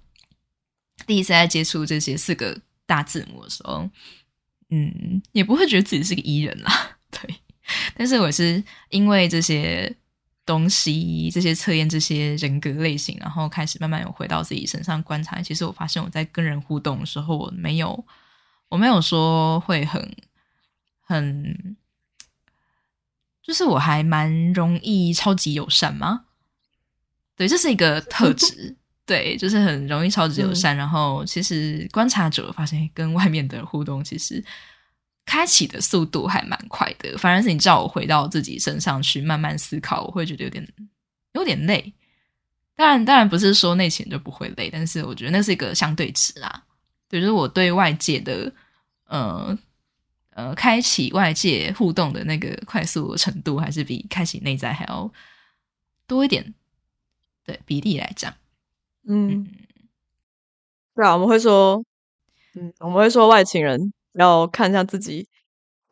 [1.05, 2.57] 第一次在接触这些四个
[2.89, 3.89] 大字母的时候，
[4.69, 6.97] 嗯，也不会觉得自己是个伊人啦。
[7.09, 7.35] 对，
[7.95, 9.95] 但是我是因为这些。
[10.45, 15.39] 东西这些测验这些人格类型，然后开始慢慢有回到自己身上观察。
[15.43, 18.03] 其实我发现我在跟人互动的时候，我没有
[18.67, 20.17] 我没有说会很
[21.01, 21.77] 很，
[23.43, 26.25] 就是我还蛮容易超级友善吗？
[27.35, 28.75] 对，这是一个特质。
[29.09, 30.77] 对，就是很容易超级友善。
[30.77, 34.43] 然后其实观察久了，发现跟外面的互动其实。
[35.25, 40.67] 开启的速度还蛮快的，反而是你叫我回到自己身上去慢慢思考，我会觉得有点
[41.33, 41.93] 有点累。
[42.75, 46.63] 当然，当然不是说内勤就不会累，但是我觉得那是一个相对值啊。
[47.07, 48.51] 就是我对外界的
[49.05, 49.55] 呃
[50.31, 55.11] 呃开启外界互动的那个快速程度，还是比开启内在还要
[56.07, 56.55] 多一点。
[57.45, 58.33] 对比例来讲，
[59.07, 59.47] 嗯，
[60.95, 61.83] 对啊，我们会说，
[62.55, 63.93] 嗯，我们会说外情人。
[64.13, 65.21] 要看向自己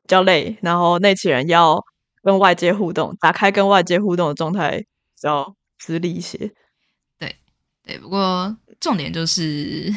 [0.01, 1.81] 比较累，然后内企人要
[2.23, 6.51] 跟外界互动，打开跟外界互动的状态比较吃力一些。
[7.19, 7.35] 对
[7.83, 9.95] 对，不过重点就是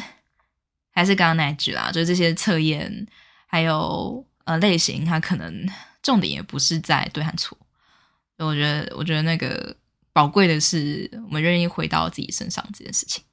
[0.91, 3.05] 还是刚刚那一句啦，就是这些测验
[3.47, 5.67] 还有呃类型，它可能
[6.03, 7.57] 重点也不是在对和错。
[8.37, 9.75] 我觉得，我觉得那个
[10.13, 13.23] 宝贵的是我们愿意回到自己身上这件事情。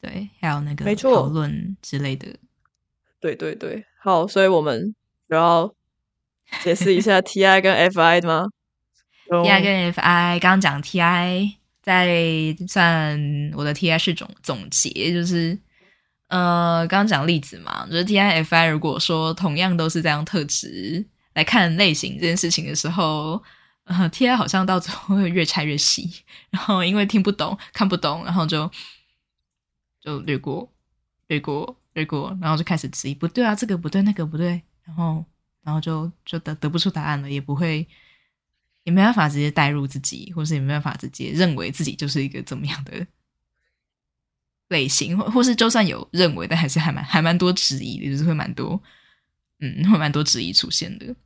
[0.00, 2.28] 对，还有那个讨论之类的。
[3.20, 3.84] 对对对。
[4.00, 4.94] 好，所以我们
[5.28, 5.74] 主要
[6.62, 8.46] 解释一下 T I 跟 F I 的吗
[9.42, 13.20] ？T I 跟 F I 刚刚讲 T I，在算
[13.54, 15.58] 我的 T I 是总总结，就是
[16.28, 23.42] 呃，刚刚讲例子嘛，就是 T I F I 如果说同样都是这样特质来看类型这件事情的时候，
[23.88, 26.10] 呃，T I 好像到最后会越拆越细，
[26.50, 28.70] 然后因为听不懂、看不懂，然后就
[30.00, 30.72] 就略过，
[31.26, 31.76] 略过。
[31.94, 35.24] 略过，然后就开始质疑，不对啊，这个不对，那个不对，然后，
[35.62, 37.84] 然后就就得得不出答案了，也不会，
[38.84, 43.04] 也没办法直接代入自己，或是也没办法直接认为自己就是一个怎么样的
[44.68, 48.80] 类型，或或是就算有认为，但还是还蛮还蛮多质疑的，就是会蛮多，
[49.58, 51.16] 嗯，会蛮多质疑出现的。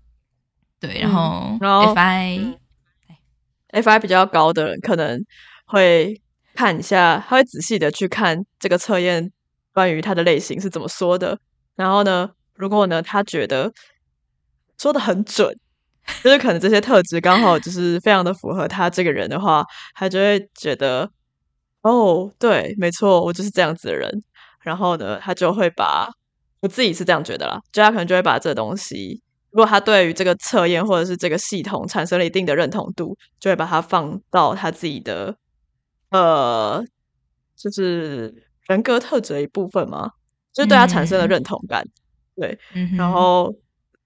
[0.82, 5.24] 对，然后然后，F I，F I 比较高的人可能
[5.64, 6.20] 会
[6.54, 9.32] 看一下，他会仔细的去看这个测验。
[9.74, 11.38] 关于他的类型是怎么说的？
[11.76, 13.72] 然后呢，如果呢，他觉得
[14.76, 15.58] 说的很准，
[16.22, 19.64] 就是可能这些特质刚好就是非常的符合他这个人的话，
[19.94, 21.10] 他就会觉得
[21.80, 24.22] 哦，对，没错，我就是这样子的人。
[24.60, 26.06] 然后呢，他就会把
[26.60, 35.36] 我自己是这样觉得啦，就他可能就会把这东西，如果他对于这个测验或者是这个系统产生了一定的认同度，就会把它放到他自己的
[36.10, 36.84] 呃，
[37.56, 38.46] 就是。
[38.68, 40.12] 人格特质的一部分嘛？
[40.52, 41.84] 就对他产生了认同感，
[42.36, 42.56] 对，
[42.96, 43.52] 然后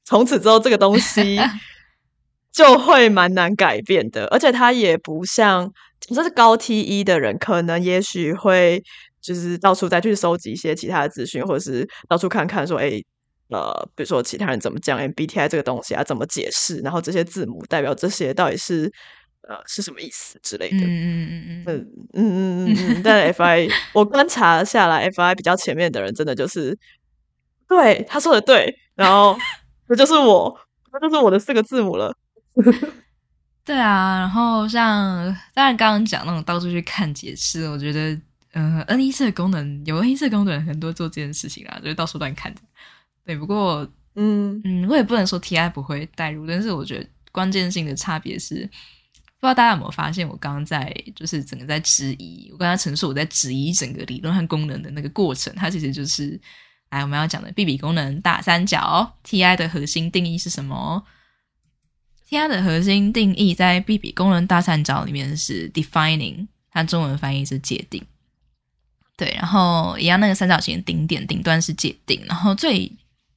[0.02, 1.38] 从此之后，这个东西
[2.50, 4.24] 就会蛮难改变的。
[4.28, 8.82] 而且他也不像，这是高 T 一的人，可能也许会
[9.20, 12.92] 就是到处再去收集一些其他的资讯，或者是到处看看说，哎，
[13.48, 18.92] 呃，比如说其他人怎么讲 MBTI 这个东西啊，怎么解释，然后这些字母代表这些到底是
[19.48, 23.02] 呃是什么意思之类的，嗯嗯嗯嗯嗯嗯嗯。
[23.04, 26.76] 但 FI 我观察下来，FI 比较前面的人真的就是
[27.68, 29.36] 对他说的对，然后
[29.88, 30.58] 这就是我，
[30.92, 32.16] 那就是我的四个字母了。
[33.64, 38.16] 对啊，然后像当然刚刚讲那种到处去看解释，我觉得
[38.52, 42.60] 呃 N 一色功能有 N 一色功能很多做这件事情啊，就是到处乱看的。
[43.26, 56.40] 对，不过嗯嗯，我也不能说 TI 不会代入，但是我觉得关键性的差别是，不知道大家有没有发现，我刚刚在就是整个在质疑，我刚刚陈述我在质疑整个理论和功能的那个过程，它其实就是
[56.90, 61.04] 来我们要讲的 B B 功能大三角 TI 的核心定义是什么
[62.30, 68.02] ？TI 的核心定义在 B B 功能大三角里面是 defining，它中文翻译是界定。
[69.16, 72.90] 对，然后一样那个三角形顶点顶端是界定，然后最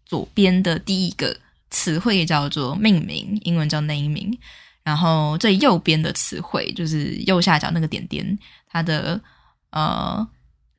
[0.10, 1.38] 左边的第一个
[1.70, 4.36] 词汇叫做命名，英文叫 naming，
[4.84, 9.22] 然后最右边的词汇就是右下角那个点点，它的
[9.70, 10.28] 呃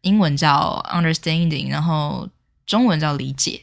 [0.01, 2.29] 英文叫 understanding，然后
[2.67, 3.63] 中文叫理解。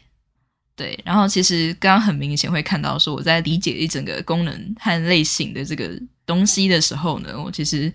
[0.77, 7.91] 对，然后其实刚刚很明显会看到，说我在理解一整个功能和类型的这个东西的时候呢，我其实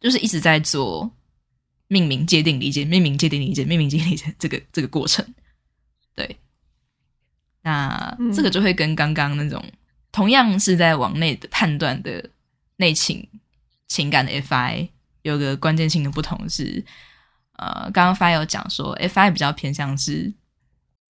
[0.00, 1.10] 就是一直在做
[1.88, 5.26] 命名、界定、理解、命名、界定、理解、命名、界定、理解这个这个过程。
[6.14, 6.38] 对，
[7.66, 9.60] 那这个就会跟刚刚那种
[10.12, 12.30] 同样是在往内的判断的
[12.76, 13.28] 内情
[13.88, 14.88] 情感的 FI
[15.22, 16.84] 有个关键性的不同是，
[17.56, 20.32] 呃，刚刚 FI 有讲说 FI 比较偏向是。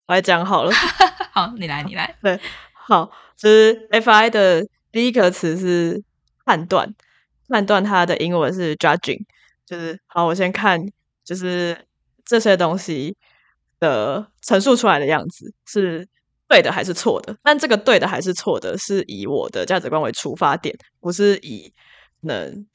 [0.07, 0.71] 我来讲好了，
[1.31, 2.15] 好，你来，你来。
[2.23, 2.39] 对，
[2.73, 6.03] 好，就是 FI 的第一个词是
[6.43, 6.91] 判断，
[7.47, 9.23] 判断它的英文是 judging，
[9.63, 10.83] 就是好，我先看，
[11.23, 11.85] 就是
[12.25, 13.15] 这些东西
[13.79, 16.07] 的陈述出来的样子是
[16.47, 17.35] 对的还是错的？
[17.43, 21.71] 但这个对的还是错的，是以我的价值观为出发点，不是以
[22.21, 22.65] 能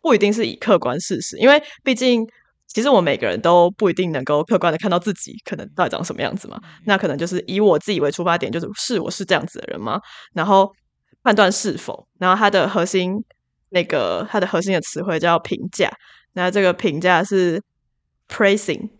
[0.00, 2.26] 不一定是以客观事实，因为毕竟。
[2.70, 9.98] 其实我每个人都不一定能够客观的看到自己可能到底长什么样子嘛，那可能就是以我自己为出发点，就是是我是这样子的人吗？
[10.34, 10.70] 然后
[11.22, 13.24] 判断是否，然后它的核心
[13.70, 15.90] 那个它的核心的词汇叫评价，
[16.34, 17.58] 那这个评价是
[18.28, 18.90] praising，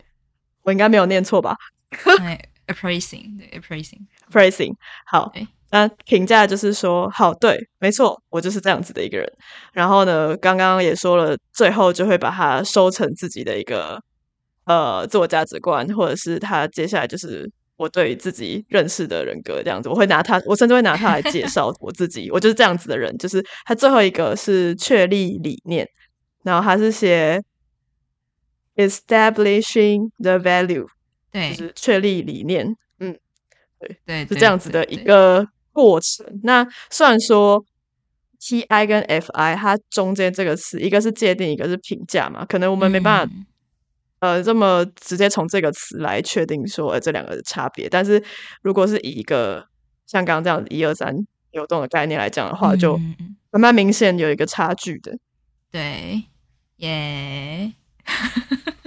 [0.62, 1.54] 我应该没有念错吧
[2.68, 4.72] ？appraising，对，appraising，praising，
[5.04, 5.32] 好。
[5.70, 9.30] 那评价就是说，好，对，没错，我就是这样子的一个人。
[9.74, 14.02] 然后呢，刚刚也说了，最后就会把它收成自己的一个
[14.64, 19.90] 呃自我价值观，或者是他接下来就是我对自己认识的人格这样子。
[19.90, 23.14] 我会拿他，我甚至会拿他来介绍 我自己，我就是这样子的人。
[23.18, 25.86] 就是他最后一个是确立理念，
[26.44, 27.42] 然后他是写
[28.76, 30.86] establishing the value，
[31.38, 32.76] 对，就是确立理念。
[33.00, 33.16] 嗯，
[33.78, 35.46] 对对，是这样子的一个。
[35.70, 36.26] 过程。
[36.42, 37.64] 那虽然说
[38.40, 43.34] T I 跟 F I 它中间这个词，一个是界定，一个是评价嘛，可能我们没办法
[44.18, 47.88] 呃这么直接从这个词来确定说呃这两个的差别。
[47.88, 48.20] 但是
[48.60, 49.68] 如果是以一个
[50.04, 51.14] 像刚刚这样一二三
[51.52, 52.98] 流动的概念来讲的话，就
[53.52, 55.16] 蛮蛮明显有一个差距的。
[55.70, 56.24] 对，
[56.78, 57.72] 耶，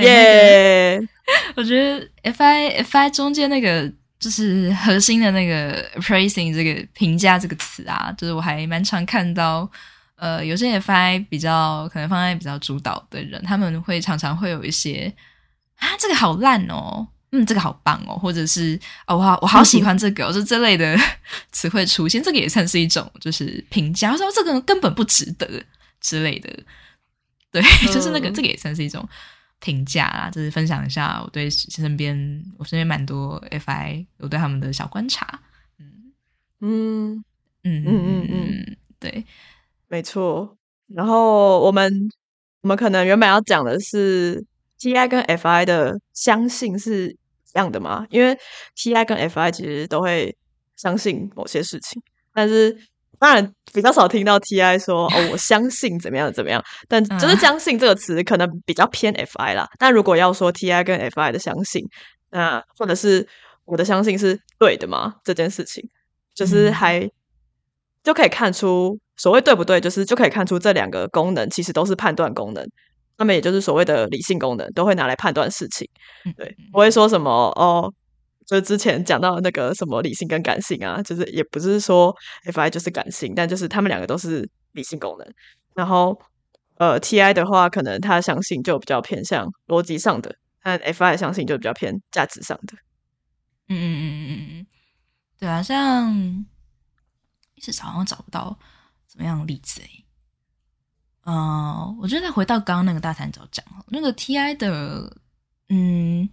[0.00, 1.00] 耶，
[1.56, 3.92] 我觉得 F I F I 中间那个。
[4.20, 9.70] 就是核心的那个 praising 这个评价这个词啊，就是我还蛮常看到，
[10.16, 15.12] 呃，有些 FI 比较可能放在比较主导的人，他们会常常会有一些
[15.76, 20.98] 啊，这个好烂哦，嗯，这个好棒哦，或者是哦，我好我好喜欢这个，就 这类的
[21.52, 25.46] 词汇出现，这个也算是一种就是评价，说这个根本不值得
[26.00, 26.48] 之类的，
[27.52, 29.06] 对，就是那个这个也算是一种。
[29.64, 35.40] 评价啦，就是分享一下我对身边我身边蛮多 FI 我对他们的小观察，
[35.78, 36.12] 嗯
[36.60, 37.24] 嗯
[37.64, 39.24] 嗯嗯嗯嗯，对，
[39.88, 40.58] 没错。
[40.88, 41.90] 然后我们
[42.60, 44.44] 我们可能原本要讲的是
[44.78, 47.16] TI 跟 FI 的相信是一
[47.54, 48.06] 样的嘛？
[48.10, 48.38] 因为
[48.76, 50.36] TI 跟 FI 其实都会
[50.76, 52.02] 相信某些事情，
[52.34, 52.76] 但是。
[53.18, 59.68] 当然比较少听到 T I 说哦， 我相信怎么样怎么样，但就是相信这个词可能比较偏 F I 啦。
[59.78, 61.84] 但如果要说 T I 跟 F I 的相信，
[62.30, 63.26] 那或者是
[63.64, 65.14] 我的相信是对的吗？
[65.24, 65.88] 这件事情
[66.34, 67.08] 就是还
[68.02, 72.66] 就可以看出所谓对不对，就是就可以看出这两个功能其实都是判断功能，
[73.16, 75.88] 那么也就是所谓的理性功能都会拿来判断事情。
[76.36, 77.92] 对，不会说什么哦。
[78.46, 85.34] 就是之前讲到那个什么理性跟感性啊，就是也不是说 F I 就是感性，但就是他们两个都是理性功能。
[85.74, 86.20] 然后
[86.76, 92.76] 呃 T I 的话，可能他相信就比较偏向逻辑上的，但 F I 相信就比较偏价值上的。
[93.68, 94.66] 嗯嗯嗯嗯嗯，
[95.38, 96.44] 对啊，像
[97.54, 98.58] 一时好像找不到
[99.06, 99.80] 怎么样的例子？
[99.80, 99.88] 哎，
[101.22, 105.16] 呃，我觉得再回到刚刚那个大三角讲，那个 TI 的，
[105.70, 106.28] 嗯，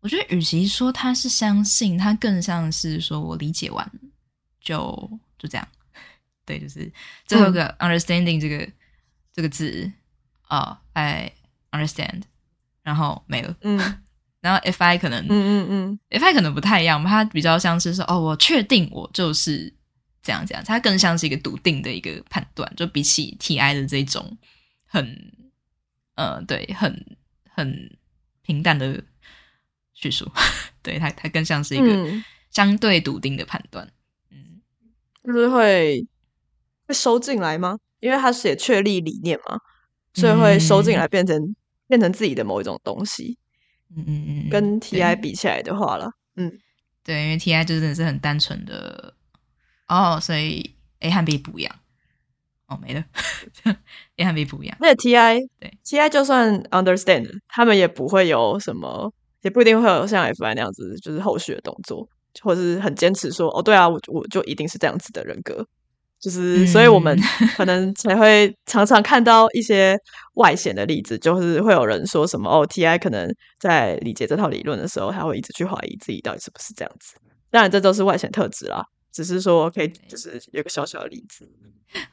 [0.00, 3.90] 我觉得与其说他是相信，他更像是说我理解完
[4.60, 5.68] 就就这样。
[6.44, 6.90] 对，就是
[7.26, 8.66] 最后一个 understanding 这个
[9.32, 9.90] 这个字
[10.42, 11.32] 啊，I
[11.72, 12.22] understand，
[12.82, 13.54] 然后没了。
[13.60, 13.76] 嗯，
[14.40, 19.70] 然后 if I 可能，嗯嗯嗯，if I 可能不太一样，它比较像是说，哦，我确定我就是
[20.22, 24.38] 这样这样，它更像是一个笃定的一个判断，就比起 TI 的这种
[24.86, 25.32] 很，
[26.14, 27.18] 呃，对，很
[27.50, 27.98] 很
[28.40, 29.04] 平淡的
[30.00, 30.30] 叙述，
[30.82, 32.08] 对它它更像是一个
[32.50, 33.90] 相对笃定的判断，
[34.30, 34.60] 嗯，
[35.24, 36.06] 就是会。
[36.86, 37.78] 会收进来吗？
[38.00, 39.60] 因为他写确立理念嘛，
[40.14, 41.54] 所以会收进来，变成
[41.86, 43.36] 变成自己的某一种东西。
[43.94, 46.50] 嗯嗯嗯，跟 TI 比起来的话了，嗯，
[47.04, 49.12] 对，因为 TI 就真的是很单纯的
[49.86, 51.76] 哦，所以 A 和 B 不一样。
[52.68, 53.04] 哦，没了，
[54.16, 54.74] A 和 B 不一样。
[54.80, 62.08] 那 TI 对 TI 就算 understand，他们也不会有什么，也不一定会有像 FI 那样子，就是后续的动作，
[62.42, 65.66] 或者是很坚持说，哦，对啊，我我就一定是这样子的人格。
[66.20, 67.16] 就是，所以我们
[67.56, 69.96] 可能才会常常看到一些
[70.34, 77.14] 外显的例子，就是会有人说什么哦，TI 可能在理解这套理论的时候，他会一直去怀疑自己到底是不是这样子。
[77.50, 81.48] 当然，这都是外显特质啦，只是说可以，就是有个小小的例子。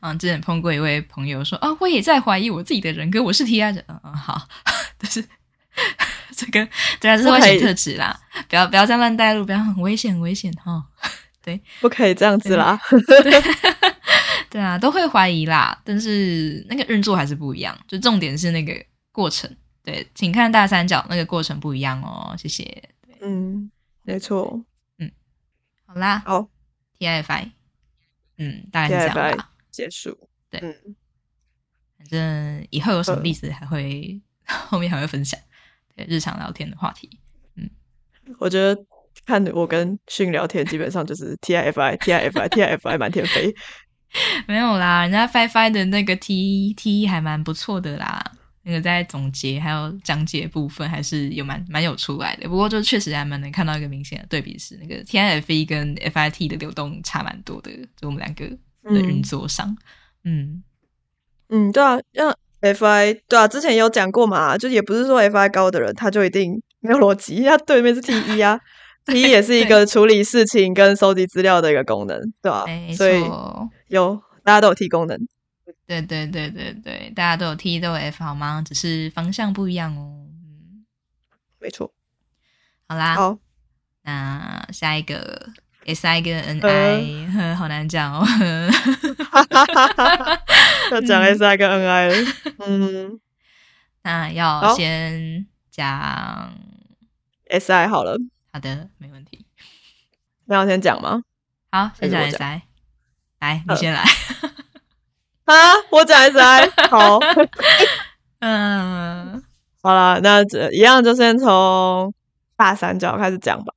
[0.02, 3.84] 嗯，之前碰过一位朋友说啊，我也在怀疑我自己的人格，我是 TI 人。
[3.88, 4.40] 嗯嗯，好，
[5.00, 5.26] 但是
[6.36, 6.68] 这个，
[7.00, 8.20] 对啊，这是外显特质啦，
[8.50, 10.84] 不要不要再乱带路，不要很危险，很危险哈。
[11.42, 12.80] 对，不可以这样子啦。
[14.50, 17.78] 对啊，都会怀疑啦，但是那个运作还是不一样。
[17.88, 18.74] 就重点是那个
[19.12, 19.54] 过程。
[19.84, 22.36] 对，请看大三角那个过程不一样哦。
[22.38, 22.90] 谢谢。
[23.22, 23.70] 嗯，
[24.02, 24.60] 没错。
[24.98, 25.12] 嗯，
[25.86, 26.50] 好啦，好
[26.98, 27.52] ，TFI，
[28.38, 29.52] 嗯，大概是这样吧。
[29.70, 30.18] 结束。
[30.50, 30.60] 对，
[32.00, 35.40] 反正以后有什么例子还会 后面还会分享。
[35.96, 37.10] 对，日常聊天的话题。
[37.56, 37.70] 嗯，
[38.40, 38.86] 我觉得。
[39.26, 43.56] 看我跟训聊天，基本上就是 T I F I T I F I T I F I 满天飞。
[44.46, 48.22] 没有啦，人家 Five Five 的那个 T T 还蛮不错的啦。
[48.64, 52.48] 那个在总结还有讲解部分，还是有蛮蛮有出来的。
[52.48, 57.72] 不过就确实还蛮能看到一个明显的对比，是那个 T I F E 跟 F I T 的流动差蛮多的。
[57.96, 58.46] 就我们两个
[58.84, 59.76] 的运作上，
[60.24, 60.62] 嗯
[61.48, 68.60] 嗯，对啊，像 F I 对啊，之前有讲过嘛，就也不是说 F I 高的人他就一定没有逻辑，他对面是 T 一啊。
[69.06, 72.66] T 也是一个处理事情跟收集资料的一个功能，对吧？
[72.98, 73.24] 所以
[73.88, 75.16] 有大家都有 T 功能。
[75.86, 78.64] 对对对对对，大家都有 T 都有 F 好吗？
[78.66, 80.26] 只是方向不一样哦。
[80.28, 80.86] 嗯，
[81.60, 81.94] 没错。
[82.88, 83.38] 好啦，好，
[84.02, 85.50] 那下一个
[85.86, 88.26] S I 跟 N I， 好难讲哦。
[90.92, 92.16] 要讲 S I 跟 N I 了。
[92.66, 93.20] 嗯，
[94.04, 96.54] 那要先讲
[97.50, 98.18] S I 好了。
[98.52, 99.46] 好的，没问题。
[100.46, 101.22] 那要先讲吗？
[101.72, 102.64] 好，先讲 S I。
[103.40, 104.02] 来，你先来。
[105.46, 105.54] 啊，
[105.92, 106.68] 我讲 S I。
[106.90, 107.20] 好。
[108.40, 109.44] 嗯，
[109.84, 112.12] 好了，那这一样就先从
[112.56, 113.72] 大三角开始讲吧。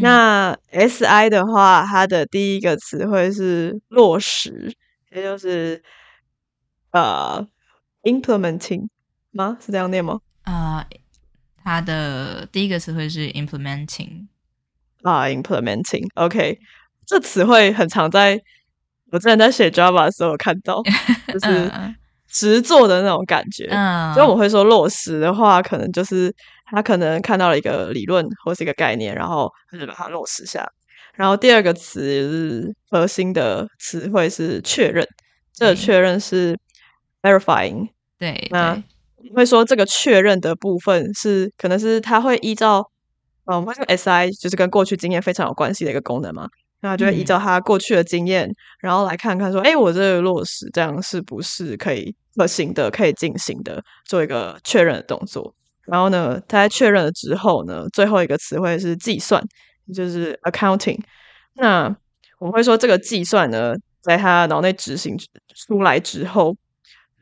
[0.00, 4.74] 那 S I 的话，它的第一个词汇是落实，
[5.10, 5.82] 也就是
[6.90, 7.46] 呃
[8.02, 8.88] ，implementing
[9.30, 9.56] 吗？
[9.64, 10.20] 是这样念吗？
[10.42, 10.86] 啊。
[11.66, 14.26] 它的第一个词汇是 implementing
[15.02, 16.58] 啊，implementing，OK，
[17.06, 18.38] 这词汇很常在
[19.10, 20.82] 我之前在写 Java 的时候看到，
[21.32, 21.72] 就是
[22.28, 23.66] 实做的那种感觉。
[24.12, 26.30] 所以我会说落实的话，可能就是
[26.64, 30.66] 他可能看到了一个理论或是一个概念，然后他就把它落实下。
[31.14, 35.06] 然后第二个词是核心的词汇是确认，
[35.52, 36.58] 这个确认是
[37.22, 38.82] verifying，对，那。
[39.34, 42.90] 会说这个确认的部分是，可能是他会依照，
[43.46, 46.46] 嗯，我们说 S I 就是跟过去经验非常有关系的一个功能嘛，
[46.82, 48.46] 那就会依照他过去的经验，
[48.80, 55.54] 然后来看看说，哎，我这个落实这样是不是可以可行的、可以进行的，做一个确认的动作。
[55.86, 59.42] 然后呢，他在确认了之后呢，最后一个词汇是计算，
[59.94, 60.98] 就是 accounting。
[61.54, 61.94] 那
[62.38, 65.16] 我们会说这个计算呢，在他脑内执行
[65.66, 66.56] 出来之后。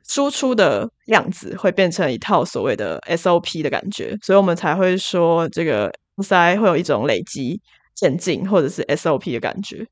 [0.04, 7.58] 输出的样子会变成一套所谓的 SOP 的感觉，所以我们才会说这个 SI 会有一种累积
[7.94, 9.86] 渐进或者是 SOP 的感觉。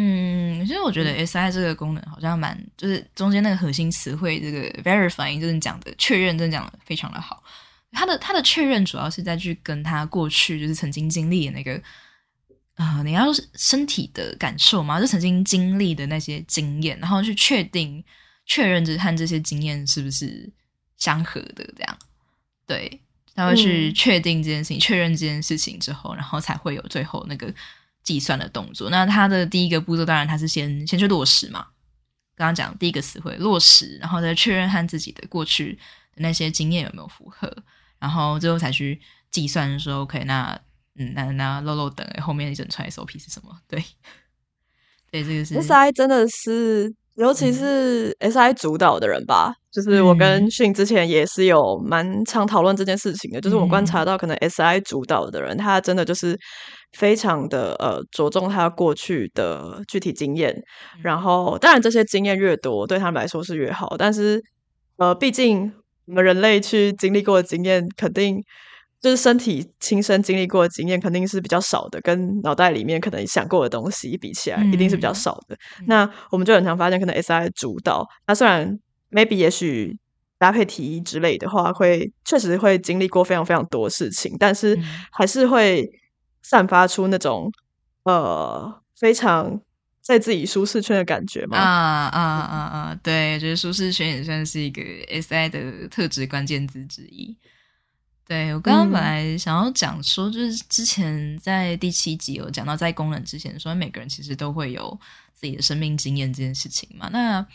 [0.00, 7.42] 嗯嗯，其实我觉得 SI 这个功能好像蛮，就是中间那个核心词汇这个 verifying 就是讲的确认，真的讲的非常的好。
[7.90, 11.80] 它的它的确认主要是在去跟他过去就是曾经经历的那个
[12.76, 13.24] 呃，你要
[13.54, 18.04] 身体的感受嘛，就曾经经历的那些经验，然后去确定、
[18.46, 20.48] 确认这和这些经验是不是
[20.96, 21.98] 相合的，这样。
[22.66, 23.00] 对，
[23.34, 27.52] 他会去确定这件事情，确认这件事情之后，然后才会有最后那个
[28.08, 28.88] 计算的动作。
[28.88, 31.66] 那他的第一个步骤，当然他是先先去落实嘛。
[32.34, 35.74] 刚刚讲第一个词汇落实，然后再确认和自己的过去
[36.14, 37.54] 的那些经验有没有符合，
[37.98, 38.98] 然后最后才去
[39.30, 40.58] 计算说，OK，那
[40.96, 43.54] 嗯，那那漏漏等后面一整串 SOP 是什么？
[43.68, 43.84] 对，
[45.12, 56.38] 对，这个是 SI 真的是，尤其是 SI 主导的人吧，就是我跟迅之前也是有蛮常讨论这件事情的，就是我观察到可能 SI 主导的人，他真的就是。
[56.92, 60.62] 非常的呃着重他过去的具体经验，
[61.02, 64.42] 然后当然这些经验越多对他们来说是越好，但是
[64.96, 65.70] 呃毕竟
[66.06, 68.42] 我们人类去经历过的经验，肯定
[69.00, 75.56] 就是身体亲身经历过的经验肯定是比较少的，跟脑袋里面可能想过的东西比起来，一定是比较少的。
[75.86, 78.76] 那我们就很常发现，可能 SI 主导，那虽然
[79.10, 79.96] maybe 也许
[80.38, 84.76] 搭配题之类的话，会确实会经历过非常非常多事情，但是
[85.12, 85.86] 还是会。
[86.48, 87.52] 散发出那种
[88.04, 89.60] 呃非常
[90.00, 91.58] 在自己舒适圈的感觉嘛？
[91.58, 93.00] 啊啊啊啊！
[93.02, 94.80] 对，觉得舒适圈也算是一个
[95.20, 97.36] SI 的特质关键字之一。
[98.26, 104.98] 对我刚刚本来想要讲说，就是之前在第七集有讲到，在工人之前说，每个人其实都会有
[105.34, 107.10] 自己的生命经验这件事情嘛。
[107.12, 107.46] 那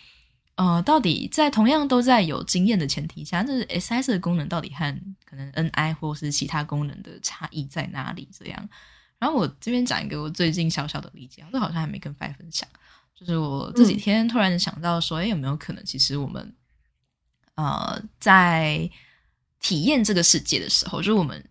[0.55, 4.95] 呃，到底在同样都在有经验的前提下，那 SI 的功能到底和
[5.25, 8.29] 可能 NI 或是其他功能的差异在哪里？
[8.31, 8.69] 这样，
[9.17, 12.69] 然后我这边讲一个我最近小小的理解，这好像还没跟 Five 分享，
[13.19, 16.55] 就是我这几天突然想到说，哎，有没有可能，其实我们
[17.55, 18.87] 呃在
[19.59, 21.43] 体验这个世界的时候，就是我们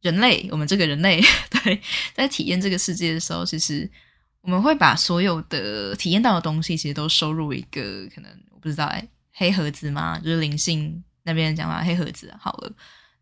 [0.00, 1.20] 人类，我们这个人类
[1.62, 1.82] 对，
[2.14, 3.90] 在体验这个世界的时候，其实。
[4.42, 10.18] 我们会把所有的体验到的东西，其实都收入一个可能我不知道哎，黑盒子吗？
[10.18, 12.72] 就是灵性那边讲嘛，黑盒子好了，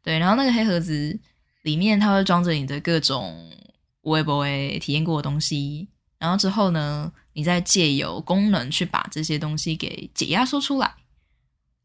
[0.02, 1.18] 对，然后那个黑盒子
[1.62, 3.50] 里面它会装着你的各种
[4.02, 5.88] 微博诶体验过的东西，
[6.18, 10.94] 然后之后呢，你再借由功能去把这些东西给解压缩出来，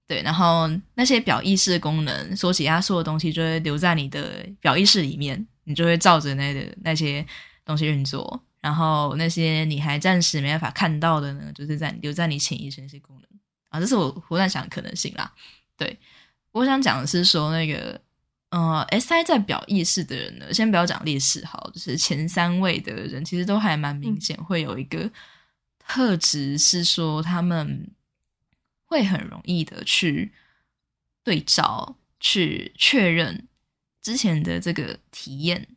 [0.07, 7.25] 对，然后那些表意识功能所解压缩的东西就会留在你的表意识里面，你就会照着那个那些
[7.65, 8.43] 东西运作。
[8.62, 13.28] 然后那些你还暂时没办法看到的呢，就是在留在你潜意识那些功能
[13.70, 15.34] 啊，这是我胡乱想的可能性啦。
[15.76, 15.99] 对，
[16.51, 17.99] 我想讲的是说那个
[18.49, 25.09] 呃，SI 在表意识的人呢，先不要讲劣势好，就是前三位的人其实都还蛮明显，会有一个
[25.80, 27.89] 特质是说他们
[28.86, 30.32] 会很容易的去
[31.24, 33.47] 对照、去确认
[34.03, 35.68] 之前的这个体验。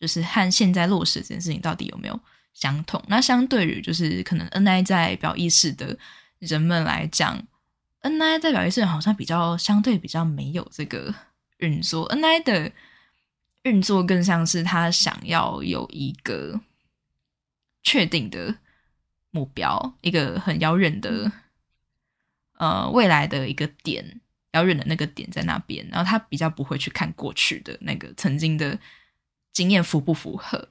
[0.00, 2.18] 就是和现在落实这件事情到底有没有
[2.54, 3.02] 相同？
[3.06, 5.96] 那相对于就是可能 NI 在表意识的
[6.38, 7.46] 人们来讲
[8.00, 11.14] ，NI 在表意识好像比较相对比较没有这个
[11.58, 12.08] 运作。
[12.08, 12.72] NI 的
[13.64, 16.58] 运作更像是他想要有一个
[17.82, 18.56] 确定的
[19.30, 21.30] 目标，一个很遥远的
[22.56, 24.22] 呃未来的一个点，
[24.52, 28.78] 遥远的那个点在那边，然后他比较不会去看过去的那个曾经的。
[29.52, 30.68] 经验符不符合？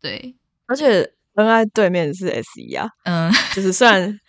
[0.00, 0.34] 对，
[0.66, 4.20] 而且 N I 对面是 S E 啊，嗯，就是虽然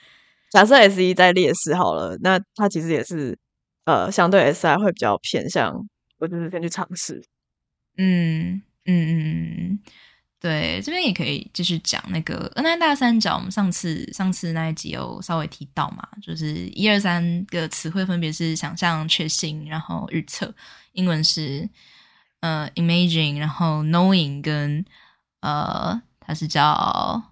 [0.51, 3.37] 假设 S E 在劣势好了，那它其实也是
[3.85, 5.87] 呃，相对 S I 会比较偏向，
[6.19, 7.23] 我就是先去尝试。
[7.97, 9.79] 嗯嗯嗯嗯，
[10.39, 20.53] 对，这边也可以继续讲那个 N I 大三角，我们上次上次那一集有稍微提到嘛，就是一二三个词汇分别是想象、确信，然后预测，
[20.91, 21.67] 英文是。
[22.43, 24.83] 呃，imaging，然后 knowing，跟
[25.39, 27.23] 呃，它是叫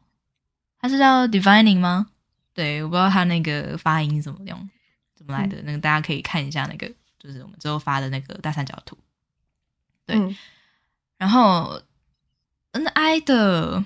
[0.79, 2.07] 它是叫 divining 吗？
[2.53, 4.69] 对，我不知道它那个发音怎么用，
[5.13, 5.61] 怎么来的。
[5.63, 6.89] 那个大家可以看一下那个，
[7.19, 8.97] 就是我们之后发的那个大三角图。
[10.05, 10.33] 对，
[11.17, 11.81] 然后
[12.71, 13.83] ni 的，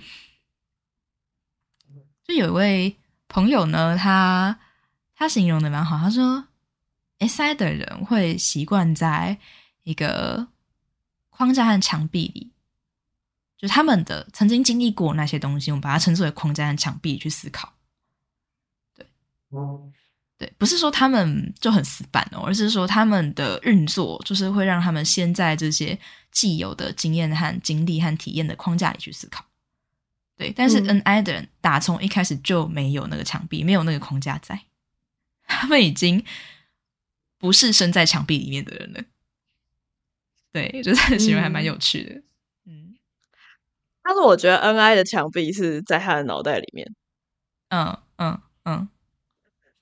[2.23, 2.95] 就有一位
[3.27, 4.59] 朋友呢，他
[5.15, 6.45] 他形容的蛮好，他说
[7.17, 9.39] si 的人会习惯在
[9.81, 10.49] 一个。
[11.35, 12.49] 框架和墙壁里，
[13.57, 17.73] 就他们的曾经经历过那些东西，我们把它称之为框架和墙壁去思考。
[18.95, 19.05] 对，
[20.37, 25.99] 对，不是说他们就很死板哦，而是说他们的运作就是会让他们先在这些
[26.31, 29.43] 既有的经验和经历和体验的框架里去思考。
[30.37, 34.61] 对，但是 N.I 的人打从一开始就没有那个墙壁，没有那个框架在，
[35.47, 36.23] 他们已经
[37.37, 39.03] 不是身在墙壁里面的人了。
[40.55, 42.15] 对， 就是行为还蛮有趣的。
[42.65, 42.95] 嗯，
[44.01, 46.87] 但是我觉得 N I 的墙壁是在他的脑袋里面，
[47.67, 48.87] 嗯嗯嗯，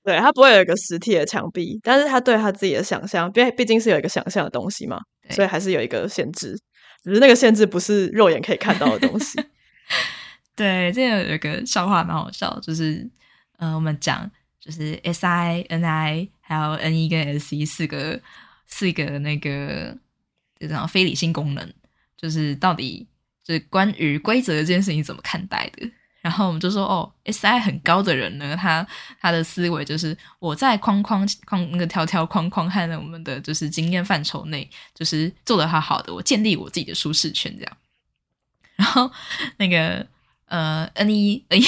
[0.04, 5.00] 对他不会有一个实体的墙壁，但是他对他自己的想象，毕毕竟是有一个想象的东西嘛，
[5.30, 6.60] 所以还是有一个限制，
[7.04, 9.40] 只是那个限制不是肉眼可以看到的东西。
[10.58, 13.08] 对，这前有一个笑话蛮好笑，就是
[13.58, 18.20] 呃，我们讲就是 S I N I 还有 N 一跟 S 一四个
[18.66, 19.96] 四个那个
[20.68, 21.74] 这种非理性功能，
[22.18, 23.08] 就是到底
[23.44, 25.90] 就是关于规则这件事情怎么看待的。
[26.22, 28.88] 然后我们就说，哦，S I 很高的人呢，他
[29.20, 37.78] 他的思维就是我在框框框那个条条框框和我们的就是经验范畴内，就是做得好好的，我建立我自己的舒适圈这样。
[38.76, 39.12] 然后
[39.58, 40.08] 那个
[40.46, 41.66] 呃，N 一 N 一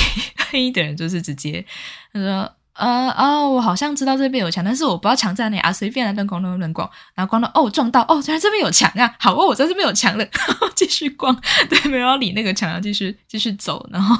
[0.53, 1.65] N 一的人就是直接
[2.13, 2.55] 他说。
[2.75, 11.33] 呃哦，我好像知道这边有墙，但是我不知道墙在哪里啊，随便来乱逛乱乱逛，然后逛到哦撞到哦，原来这边有墙啊，好哦，我在这边有墙了，然 后继续逛，
[11.69, 14.15] 对，没有要理那个墙，要继续继续走，然后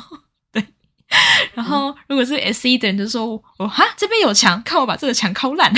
[0.54, 0.66] 对，
[1.54, 3.26] 然后如果是 S 一的人就说
[3.58, 5.74] 我哈这边有墙，看我把这个墙敲烂，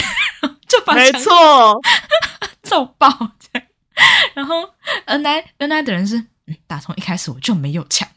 [0.67, 1.81] 就把没墙错，
[2.61, 3.09] 揍爆
[3.39, 3.67] 这样，
[4.35, 4.69] 然后
[5.05, 8.07] N I N I 的人是嗯，打从一开始我就没有墙。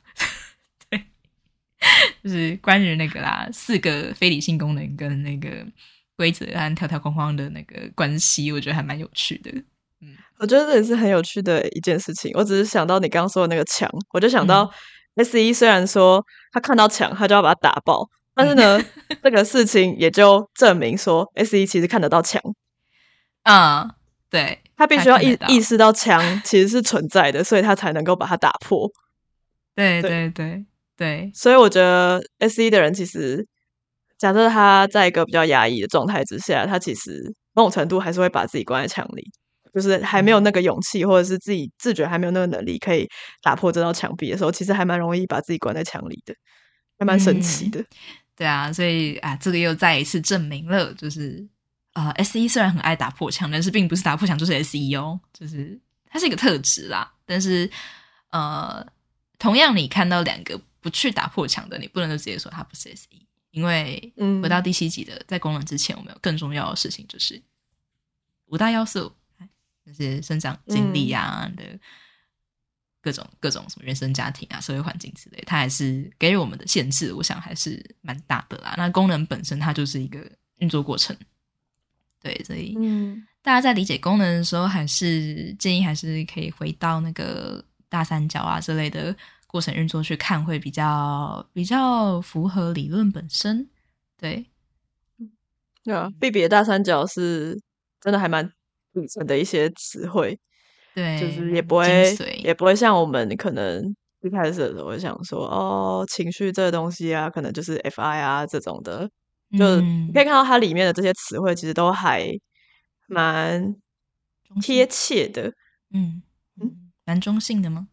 [1.80, 1.88] 对，
[2.22, 5.48] 就是关于那个啦，四个非理性功能跟那个
[6.16, 9.50] 规则和条条框框的那个关系，我觉得还蛮有趣的。
[10.02, 12.30] 嗯我觉得这也是很有趣的一件事情。
[12.34, 14.70] 我只是想到你刚刚说的那个墙，我就想到
[15.16, 18.82] S 一虽然说他看到墙他就要把它打爆，但是呢，
[19.22, 22.40] 这个事情也就证明说 S 一其实看得到墙，
[23.42, 23.90] 嗯、
[24.30, 28.90] 对，他必须要意意识到墙其实是存在的，所以他才能够把它打破。
[29.74, 30.64] 对对对
[31.00, 33.46] 对对，所以我觉得 S E 的人其实，
[34.18, 39.24] 假设他在一个比较压抑的状态之下，他其实某种程度还是会把自己关在墙里，
[39.72, 43.08] 就是还没有那个勇气，或者是自己自觉还没有那个能力可以
[43.42, 46.34] 打破这道墙壁的时候，其实还蛮容易把自己关在墙里的，
[46.98, 47.82] 还蛮神奇的。
[48.36, 51.46] 对啊，所以啊，这个又再一次证明了，就是
[51.92, 55.78] 啊、，S E 虽然很爱打破墙，但是并不是打破墙就是 S E 哦，就是
[56.10, 57.12] 它是一个特质啦。
[57.26, 57.70] 但是
[58.30, 58.86] 呃，
[59.38, 63.08] 同样你看到两个不去打破墙的，你不能就直接说它不是 SE，，
[63.50, 67.42] 因为嗯回到第七集的在功能之前，我们有更重要的事情就是
[68.46, 69.12] 五大要素，
[69.84, 71.80] 那些生长经历啊嗯的。
[73.02, 78.74] 各种各种什么原生家庭啊、社会环境之类，它还是给予我们的限制，我想还是蛮大的啦。
[78.76, 80.20] 那功能本身它就是一个
[80.56, 81.16] 运作过程，
[82.20, 89.16] 对，所以嗯大家在理解功能的时候，还是建议还是可以回到那个大三角啊之类的
[89.50, 93.68] 过程运作去看，会比较比较符合理论本身。
[94.16, 94.46] 对，
[95.82, 97.60] 对啊，比比的大三角是
[98.00, 98.46] 真的还蛮
[98.92, 100.38] 底层的一些词汇，
[100.94, 103.82] 对，就是也不会也不会像我们可能
[104.20, 109.10] 一开始的时候会想说哦，情绪这个东西啊，可能就是 FI 啊这种的，
[109.58, 110.06] 就嗯。
[110.06, 112.28] 你可以看到它里面的这些词汇，其实都还
[113.08, 113.74] 蛮
[114.60, 115.52] 贴切的，
[115.92, 116.22] 嗯
[116.60, 117.88] 嗯，蛮中性的吗？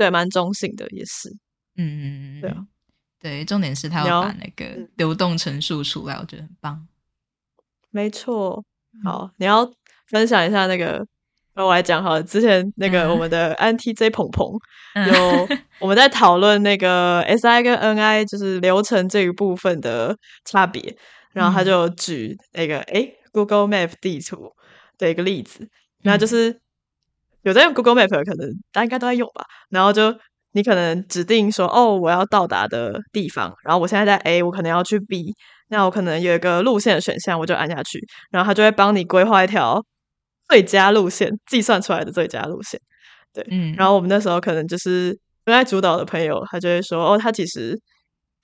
[0.00, 1.28] 对，蛮中性的，也是。
[1.76, 2.68] 嗯嗯嗯，对啊嗯，
[3.20, 6.88] 对，重点是他要要把那个嗯流动陈述出来，我觉得很棒。
[7.90, 8.64] 没错。
[8.94, 9.70] 嗯好，你要
[10.08, 11.06] 分享一下那个，
[11.54, 12.22] 那我来讲好了。
[12.22, 14.48] 之前那个嗯我们的 NTJ 鹏鹏
[14.94, 15.48] 嗯有
[15.80, 20.96] 我们在讨论那个 SI 跟 NI 就是流程这一部分的差别，
[21.32, 24.50] 然后他嗯就举那个诶 Google Map 地图
[24.98, 25.68] 的一个例子，
[26.02, 26.60] 那就嗯是
[27.42, 30.14] 有在用 Google Map 的可能大家应该都在用吧，然后就
[30.52, 35.34] 你可能指定说哦我要到达的地方，然后我现在在 A，我可能要去 B，
[35.68, 39.82] 那我可能有一个路线的选项，我就按下去，然后它就会帮你规划一条
[40.48, 42.80] 最佳路线，计算出来的最佳路线。
[43.32, 45.16] 对嗯，然后我们那时候可能就是
[45.46, 47.80] 原来主导的朋友，他就会说，哦，他其实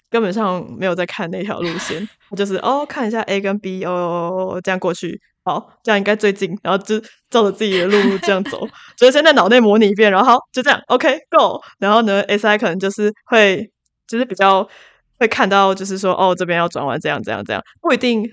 [0.09, 8.67] 根本上没有在看那条路线，他就是哦看一下 A 跟 B，哦这样过去，好，这样应该最近，然后就照着自己的路这样走，
[8.99, 13.71] 所以先在脑内模拟一遍，然后好就这样，OK go，然后呢，SI 可能就是会
[14.09, 14.69] 就是比较
[15.21, 18.29] 会看到，就是说哦这边要转弯，这样这样这样，不一定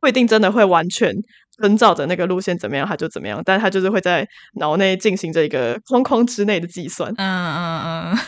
[0.00, 1.14] 不一定真的会完全
[1.56, 7.10] 遵照着那个路线怎么样，他就怎么样，但他就是会在脑内进行这个框框之内的计算。
[7.16, 8.18] 嗯嗯嗯，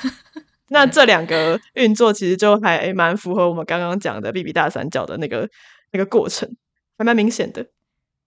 [0.71, 5.47] 那 这两个运作其实就还蛮符合我们刚刚讲的 B B 大三角的那个
[5.93, 6.49] 那个过程，
[6.97, 7.67] 还蛮明显的。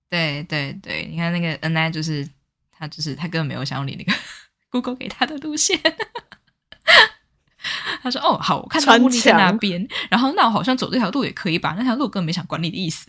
[0.10, 2.28] 对对对，你看那个 N I 就是
[2.72, 4.12] 他就是他根本没有想要理那个
[4.72, 5.80] Google 给他的路线。
[8.02, 11.76] 他说：“哦，好，我看到穿目的在那边，然后那我好像走这条路也可以吧？
[11.78, 13.06] 那条路根本没想管你的意思。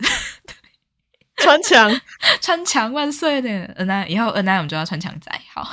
[1.37, 2.01] 穿墙，
[2.41, 5.63] 穿墙万岁的 N I，以后 N I 我们就要穿墙仔，好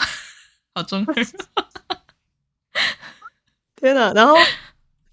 [0.75, 1.15] 好中二。
[3.77, 4.13] 天哪！
[4.13, 4.35] 然后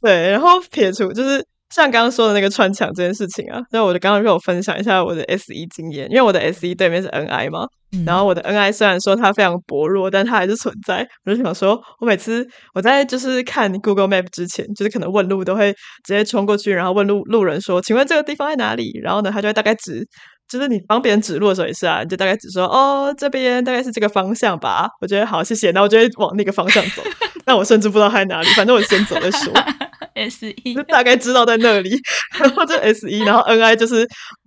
[0.01, 1.45] 对，然后撇除就是
[1.76, 7.67] 像刚刚说的那个穿墙这件事情啊，所以我就刚刚跟我分享一下我的 S 一经验，因为我的 S 一对面是 N I 嘛，
[8.05, 11.05] 然后我的 N I 虽然说它非常薄弱，但它还是存在。
[11.26, 15.73] 我就想说，我每次我在就是看 Google Map 之前，就是可能问路都会
[16.05, 20.07] 直接冲过去，然后问路路人说：“请问这个地方在哪里？”然后呢，他就会大概指。
[20.47, 24.88] 就是你帮别人指路的时候也是啊，你就大概只说哦，这边大概是这个方向吧。
[25.01, 25.71] 我觉得好，谢谢。
[25.71, 27.01] 那我就会往那个方向走。
[27.47, 29.51] 那我甚至不知道在哪里，反正我先走再说。
[30.16, 31.95] S 一 就大概知道在那里，
[32.39, 34.01] 然后就 S 一，然后 N I 就是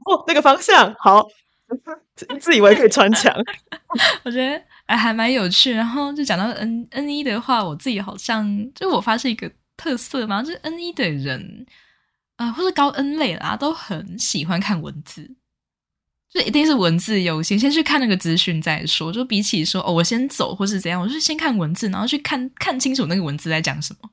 [0.04, 1.26] 哦那个方向好，
[2.40, 3.32] 自以为可以穿墙。
[4.24, 5.72] 我觉得哎还蛮有趣。
[5.72, 8.44] 然后就讲到 N N 一的话，我自己好像
[8.74, 11.64] 就我发现一个特色嘛，就是 N 一的人
[12.36, 15.30] 啊，或者高 N 类啦，都很喜欢看文字。
[16.30, 19.10] 就一定是文字优先，先去看那个资讯再说。
[19.10, 24.10] 就比起说哦，我先走或是怎样，我就先看文字，然后去看看清楚那个文字在讲什么。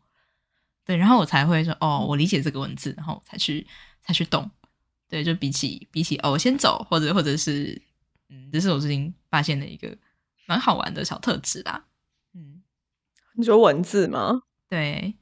[0.85, 3.65] 对，然后我才会说哦，我理解这个文字，然后才去
[4.01, 4.49] 才去动。
[5.09, 7.81] 对，就比起比起哦，我先走，或者或者是
[8.29, 9.97] 嗯，这是我最近发现的一个
[10.45, 11.85] 蛮好玩的小特质啦。
[12.33, 12.61] 嗯，
[13.33, 14.41] 你说文字吗？
[14.69, 15.15] 对，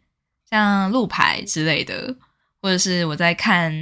[0.50, 2.16] 像路牌之类的，
[2.62, 3.74] 或者是我在看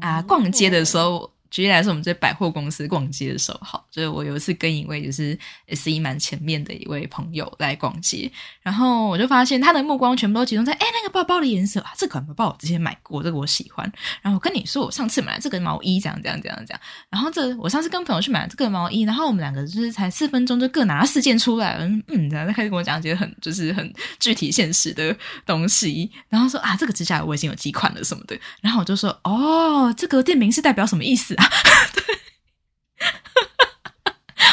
[0.00, 1.31] 啊逛街的时候。
[1.52, 5.38] 举例来说，我们在百货公司逛街的时候，好，就是我有一次跟一位就是
[5.68, 8.32] S E 蛮前面的一位朋友来逛街，
[8.62, 13.84] 然后我就发现他的目光全部都集中在，哎，那个包包的颜色啊，这款包包我之前买过，这个我喜欢。
[14.22, 16.80] 然后我跟你说，我上次买了这个毛衣，这样这样这样这样。
[17.10, 28.38] 然后这我上次跟朋友去买这个毛衣，然后我们两个就是才四分钟就各拿四件出来，嗯嗯，然后他开始跟我讲一些很就是很具体现实的东西，然后说啊，这个指甲我已经有几款了什么的。
[28.62, 31.41] 然后我就说，哦，这个店名是代表什么意思啊？
[31.94, 32.18] 对，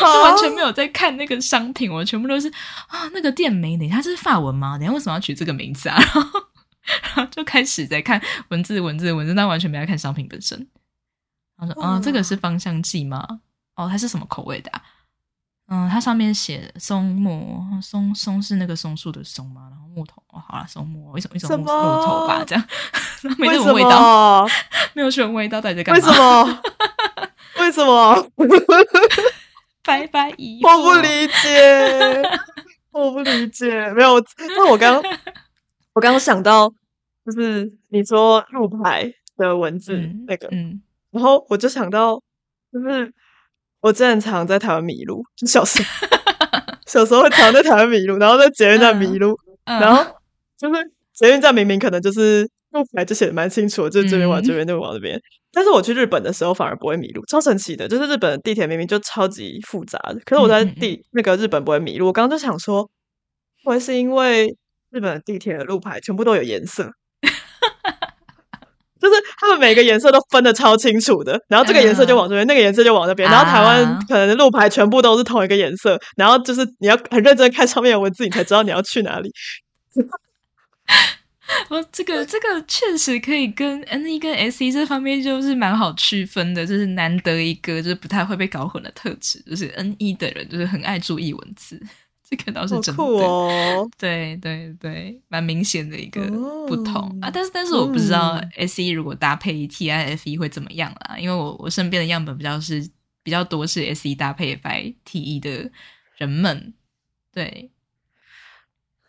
[0.01, 2.47] 我完全没有在看那个商品，我全部都是
[2.87, 4.77] 啊，那个店名，等下这是法文吗？
[4.77, 5.97] 等下为什么要取这个名字啊？
[5.97, 6.29] 然后，
[7.01, 10.67] 然后就开始在看文字，文字，文字，但完全没在看商品本身。
[11.57, 13.41] 他说：“啊，这个是芳香剂吗？
[13.75, 14.71] 哦，它是什么口味的？
[15.69, 19.67] 嗯，它上面写松木，松松是那个松树的松吗？
[19.69, 22.65] 然后木头，哦，好了，松木，一种一种木木头吧，这样，
[23.37, 24.47] 没什么味道，
[24.93, 26.01] 没有什么味道，大家干嘛？
[27.59, 28.27] 为什么？
[28.35, 28.65] 为什么？
[29.83, 30.29] 拜拜！
[30.63, 32.21] 我不理解，
[32.91, 33.91] 我不理解。
[33.93, 34.19] 没有，
[34.57, 34.95] 那我刚
[35.93, 36.67] 我刚刚想到，
[37.25, 39.97] 就是你说路牌的文字
[40.27, 42.21] 那个，嗯，然后我就想到，
[42.71, 43.11] 就是
[43.81, 45.87] 我之前常在台湾迷路，就小时候，
[46.85, 50.03] 小时候会常在台湾迷路，然后在捷运站迷路，然后
[50.57, 55.19] 就是捷运站明明可能就是路牌就写的蛮清楚，就是这边往这边，那边往这边。
[55.51, 57.87] 但是我去日本的时候反而不会迷路，超神奇的。
[57.87, 62.05] 就是日本的地铁明明就超级复杂的，可是我在地那个日本不会迷路。
[62.07, 62.87] 我刚刚就想说，
[63.63, 64.55] 会是因为
[64.91, 66.91] 日本的地铁的路牌全部都有颜色，
[69.09, 71.39] 就是他们每个颜色都分的超清楚的。
[71.47, 73.29] 然后这个颜色就往这边，那个颜色就往那边。
[73.29, 79.31] 然后台湾可能路牌全部都是同一个颜色，然后就是你要很认真看上面的文字，你才知道你要去哪里。
[81.69, 91.81] 我这个这个确实可以跟 N E 跟 S E 这方面就是蛮好区分的，就是难得一个就是不太会被搞混的特质，就是 N E 的人就是很爱注意文字，
[92.29, 93.03] 这个倒是真的。
[93.03, 96.21] 哦，对对对，蛮明显的一个
[96.67, 97.31] 不同啊。
[97.33, 102.87] 但是但是我不知道 S E 如果搭配 T I F 一会怎么样啦，因为我我身边的样本比较是
[103.23, 105.71] 比较多是 S E 搭配 F I T E 的
[106.17, 106.73] 人们，
[107.33, 107.71] 对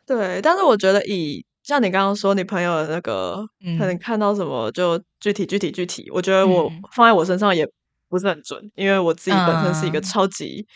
[0.07, 3.47] 对，但是我觉得以像你刚刚说，你朋友的那个
[3.79, 7.69] 可能看到什么就具体具体具体，我觉得我放在我身上也
[8.09, 10.67] 不是很准，因为我自己本身是一个超级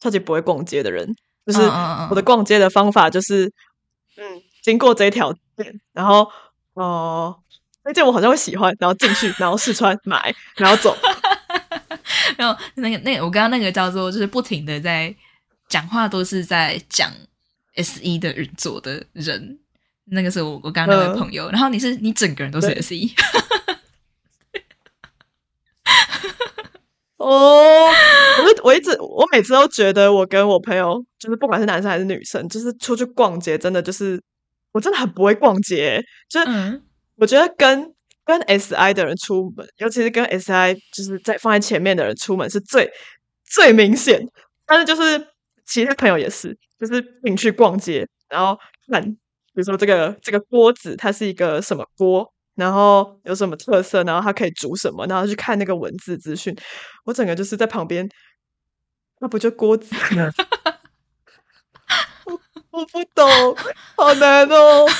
[0.00, 1.08] 超级不会逛街的人，
[1.46, 1.60] 就是
[2.10, 3.52] 我的逛街的方法就是，
[4.16, 6.28] 嗯，经过这条店，然后
[6.74, 7.38] 哦，
[7.84, 10.96] 那件我好像会喜欢，然后进去，然后试穿买，然后走。
[12.36, 15.14] 然后那个那个我刚刚那个叫做就是不停的在
[15.68, 17.12] 讲话，都是在讲
[17.74, 19.60] S E 的运作的人。
[20.08, 23.12] 那个是我我刚刚那位朋友，然后你是你整个人都是 S E，
[27.18, 27.88] 哦，
[28.46, 34.22] 我我一直我每次都觉得我跟我朋友就是不管是男生还是女生，就是出去逛街真的就是
[34.72, 36.80] 我真的很不会逛街，就是
[37.16, 37.92] 我觉得跟
[38.24, 42.90] 跟 S I 的人出门，尤其是跟 S I 就是在放在前面的人出门是最
[43.44, 44.24] 最明显，
[44.66, 45.26] 但是就是
[45.66, 48.58] 其他朋友也是，就是进去逛街然后
[48.90, 49.16] 看。
[49.54, 56.54] 比如说这个这个锅子，它是一个什么锅，然后有什么特色，然后它可以煮什么，然后去看那个文字资讯。
[57.06, 58.06] 我整个就是在旁边，
[59.20, 59.94] 那不就锅子？
[62.26, 62.40] 我
[62.70, 63.28] 我不懂，
[63.96, 64.86] 好难哦。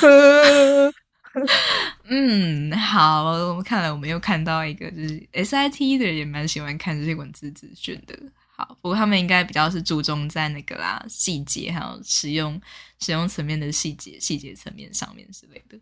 [2.09, 8.19] 嗯，好，我看来我们又看到一个，就是 SIT 的人也蛮喜欢看这些文字资讯的。
[8.57, 12.59] 好，不过他们应该比较是注重在那个啦细节，还有使用
[13.01, 15.79] 使用层面的细节、细节层面上面之类的。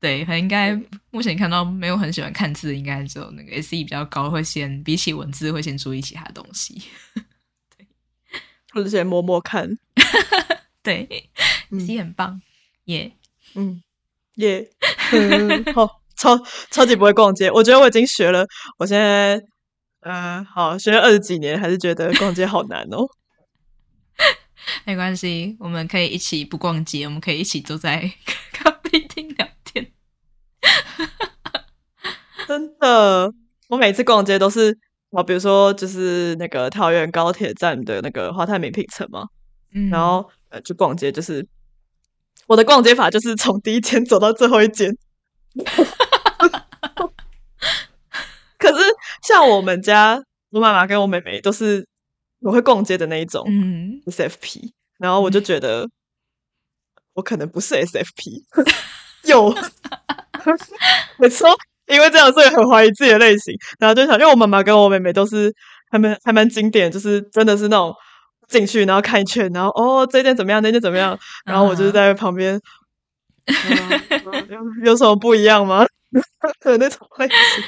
[0.00, 0.74] 对，他应该
[1.10, 6.80] 目前看到没有很喜欢看字，应该只有那个 SE 比较高，会先比起文字会先注意其他东西。
[8.72, 9.78] 对，或者先摸摸看。
[10.82, 11.30] 对
[11.70, 12.40] ，SE 很棒，
[12.84, 13.12] 耶，
[13.54, 13.82] 嗯。
[14.36, 14.66] 耶，
[15.76, 16.38] 好，超
[16.70, 17.50] 超级不会逛街。
[17.50, 18.46] 我觉得我已经学了，
[18.78, 19.38] 我现在，
[20.00, 23.06] 嗯，好，学了二十几年，还是觉得逛街好难哦。
[24.86, 28.10] 没关系，我们可以一起不逛街，我们可以一起坐在
[28.52, 29.92] 咖啡厅聊天。
[32.48, 33.34] 真的，
[33.68, 34.78] 我每次逛街都是，
[35.12, 39.26] 我比如说就是那个桃园高铁站的那个华泰名品城嘛，
[39.72, 41.46] 嗯，然后呃，去逛街就是。
[42.48, 44.92] 我的逛街法就是从第一间走到最后一间，
[48.58, 48.84] 可是
[49.22, 51.86] 像我们家，我妈妈跟我妹妹都是
[52.40, 55.88] 我会逛街的那一种，嗯，SFP，然后我就觉得
[57.14, 58.42] 我可能不是 SFP，
[59.24, 59.54] 有
[61.18, 61.48] 没错，
[61.92, 65.54] 因为这样所以很怀疑自己的类型，然后就想，因为我妈妈跟我妹妹都是
[65.90, 67.94] 还蛮还蛮经典，就是真的是那种。
[68.48, 70.62] 进去，然后看一圈，然后哦，这件怎么样？
[70.62, 71.18] 那件怎么样？
[71.46, 72.60] 然后我就是在旁边，
[74.50, 75.86] 有 有什么不一样吗？
[76.62, 77.64] 那种类型。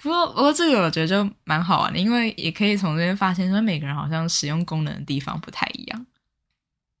[0.00, 6.06] 不过，不过这个我觉得就蛮好玩的，因为也可以从这边发现，说每个人好像使用功能的地方不太一样。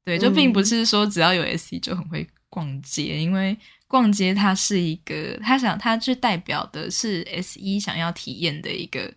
[0.04, 3.56] 对，就并不是说只要有 S E 就很会逛街，因为
[3.94, 9.14] 逛街它是一个，他想他去代表的是 S E 想要体验的一个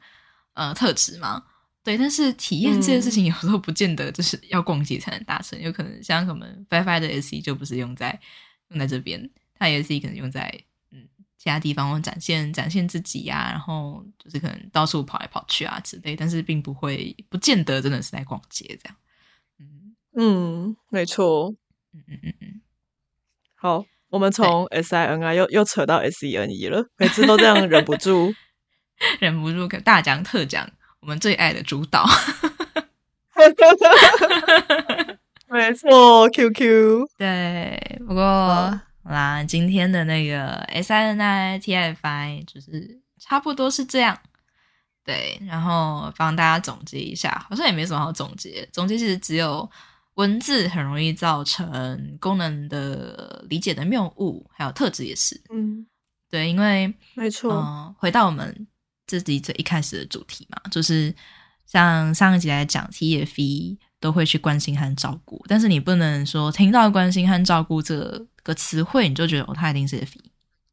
[0.53, 1.43] 呃特质嘛。
[1.84, 8.19] 对，但是体验这件事情有时候不见得就是要逛街才能达成，有可能像什么 FiFi 的 SE 就不是用在
[8.67, 10.47] 用在这边，它也是可能用在
[10.91, 11.09] 嗯
[11.39, 18.95] 其他地方展现展现自己呀，然后就是可能到处跑来跑去啊之类，但是并不会不见得真的是在逛街这样。
[19.57, 21.55] 嗯嗯，没错。
[21.93, 22.61] 嗯嗯嗯嗯。
[23.55, 28.33] 好，我们从 SINI 又又扯到 SENE 了，每次都这样忍不住
[29.19, 30.69] 忍不住大讲特讲。
[30.99, 32.05] 我们最爱的主导
[35.49, 38.01] 没错，QQ 对。
[38.07, 38.23] 不过
[39.03, 44.17] 好啦，今天的那个 SINI TFI 就是差不多是这样。
[45.05, 48.67] 对，然后帮大家总结一下，好像也没什么好总结。
[48.73, 49.69] 总结其实只有
[50.18, 55.41] 文字很容易造成功能的理解的谬误，还有特质也是。
[55.49, 55.88] 嗯，
[56.30, 58.68] 对，因为没错，回到我们。
[59.09, 61.15] 自己最一开始的主题嘛，就是
[61.65, 70.20] 像上一集来讲，TFE 都会去关心和照顾，但是你不能说听到关心和照顾这个词汇，你就觉得哦，它一定是 FE，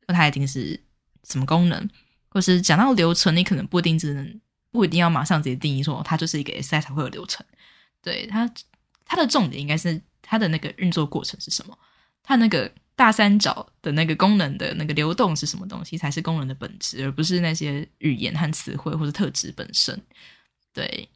[0.08, 0.76] 或它一定是
[1.28, 1.88] 什么功能，
[2.28, 4.40] 或是讲到流程，你可能不一定只能
[4.72, 7.46] 不一定要马上直接定义说它就是一个 SI 才会有流程，
[8.02, 8.52] 对它
[9.04, 11.78] 它的重点应该是它的那个运作过程是什么，
[12.22, 12.70] 它那个。
[12.96, 20.00] 大三角的那个功能的那个流动是什么东西，才是功能的本质，而不是那些语言和词汇或者特质本身。
[20.72, 21.08] 对，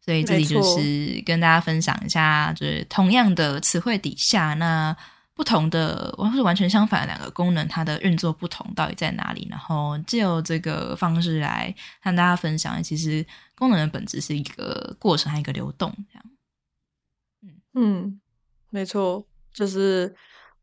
[0.00, 4.96] 所以这里就是跟大家分享一下，就是同样的词汇底下，那
[5.34, 9.48] 不同的，或是完全相反的两个功能，它的运作不同到底在哪里？
[9.50, 15.92] 然后借由这个方式来和大家分享，其实功能的本质是一个过程和一个流动。
[16.12, 16.24] 这样，
[17.74, 18.20] 嗯嗯，
[18.70, 20.14] 没错，就是。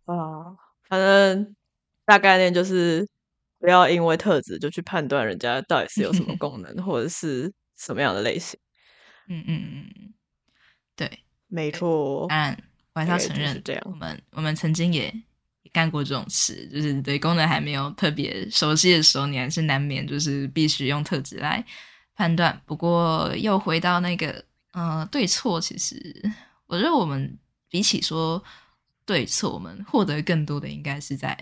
[0.05, 0.57] 啊，
[0.89, 1.55] 反正
[2.05, 3.07] 大概念就是
[3.59, 8.59] 不要因为特质就去判断人家到底是有什么功能或者是什么样的类型。
[9.29, 9.61] 嗯嗯
[9.95, 10.13] 嗯，
[10.95, 12.27] 对，没错。
[12.27, 15.13] 当然，我还是要承认，这样我们我们曾经也
[15.71, 21.63] 干过这种事，就是对功能还没有特别熟悉的时候，你还是难免就是必须用特质来
[22.15, 22.59] 判断。
[22.65, 24.43] 不过又回到那个
[24.73, 25.95] 呃对错，其实
[26.71, 27.37] 我觉得我们
[27.69, 28.43] 比起说。
[29.03, 31.35] 对错，我们获得更多的应该是在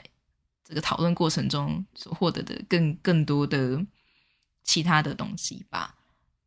[0.63, 3.85] 这个讨论过程中所获得的更更多的
[4.63, 5.93] 其他的东西吧。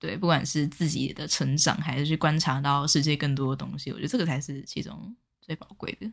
[0.01, 6.07] 对，不管是自己的成长，还是去观察到世界更多的东西，我觉得这个才是其中最宝贵的。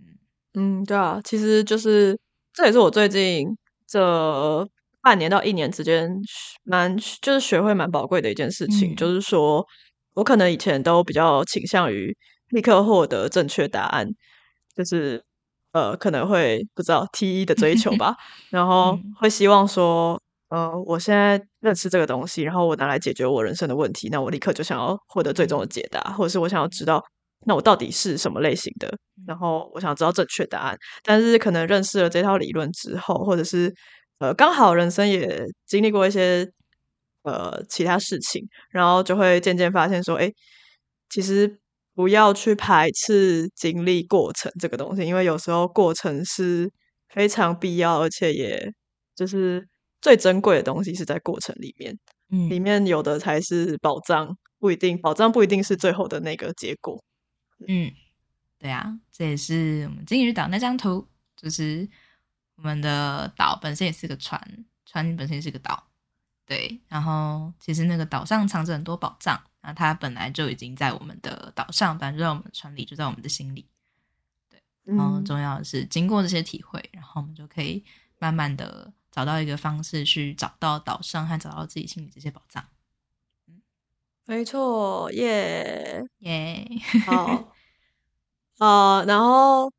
[0.00, 0.18] 嗯
[0.54, 2.18] 嗯，对啊，其实就是
[2.52, 3.46] 这也是我最近
[3.86, 4.66] 这
[5.02, 6.10] 半年到一年之间
[6.64, 9.64] 蛮就是学会蛮宝贵的一件事情，就是说
[10.14, 12.16] 我可能以前都比较倾向于。
[12.52, 14.06] 立刻获得正确答案，
[14.76, 15.24] 就是
[15.72, 18.14] 呃，可能会不知道 T 一的追求吧，
[18.50, 27.02] 然后会希望说，呃，我现在认识这个东西，然后我拿来解决我人生的问题，那我立刻就想要获得最终的解答，或者是我想要知道
[27.46, 28.94] 那我到底是什么类型的？
[29.26, 30.76] 然后我想知道正确答案。
[31.02, 33.72] 但是可能认识了这套理论之后，或者是
[34.18, 36.46] 呃刚好人生也经历过一些
[37.22, 40.30] 呃其他事情，然后就会渐渐发现说，哎，
[41.08, 41.60] 其实
[41.94, 46.70] 不要去排斥经历过程这个东西，因为有时候过程是
[47.08, 48.72] 非常必要，而且也
[49.14, 49.68] 就是
[50.00, 51.98] 最珍贵的东西是在过程里面。
[52.30, 57.04] 嗯，里面有的才是宝藏，不一定宝藏不一定是最后的那个结果。
[57.68, 57.92] 嗯，
[58.58, 61.06] 对啊，这也是我们金鱼岛那张图，
[61.36, 61.86] 就是
[62.56, 64.40] 我们的岛本身也是个船，
[64.86, 65.91] 船本身也是个岛。
[66.46, 73.66] 对，然后其实那个岛上藏着很多宝藏，那它本来就已经在我们的岛上，反正就在我们船里，就在我们的心里。
[74.48, 77.84] 对，然后重要的是经过这些体会，然后我们就可以
[78.18, 78.92] 慢慢的。
[79.14, 82.64] 找到一个方式去找到岛上和找到自己心里这些宝藏，
[84.24, 86.02] 没错，耶。
[86.20, 86.66] 耶，
[87.04, 87.52] 好，
[88.58, 89.70] 呃，然后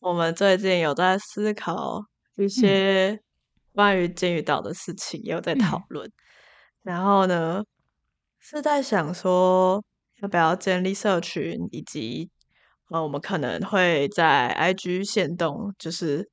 [0.00, 2.04] 我们最近有在思考
[2.34, 3.22] 一些
[3.80, 6.10] 关于金鱼岛的事情，也有在讨论。
[6.82, 7.62] 然后呢，
[8.38, 9.82] 是在想说
[10.22, 12.28] 要不要建立社群，以及
[12.90, 16.28] 呃，我们可能会在 IG 线动，就是。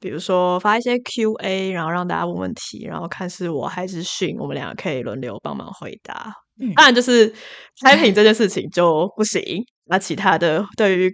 [0.00, 6.32] 比如说发一些 Q&A，然后让大家问问题，然后看是我还是训，我们两个可以轮流帮忙回答。
[6.76, 7.34] 当然，就是
[7.82, 9.42] 拍品这件事情就不行。
[9.86, 11.12] 那其他的，对于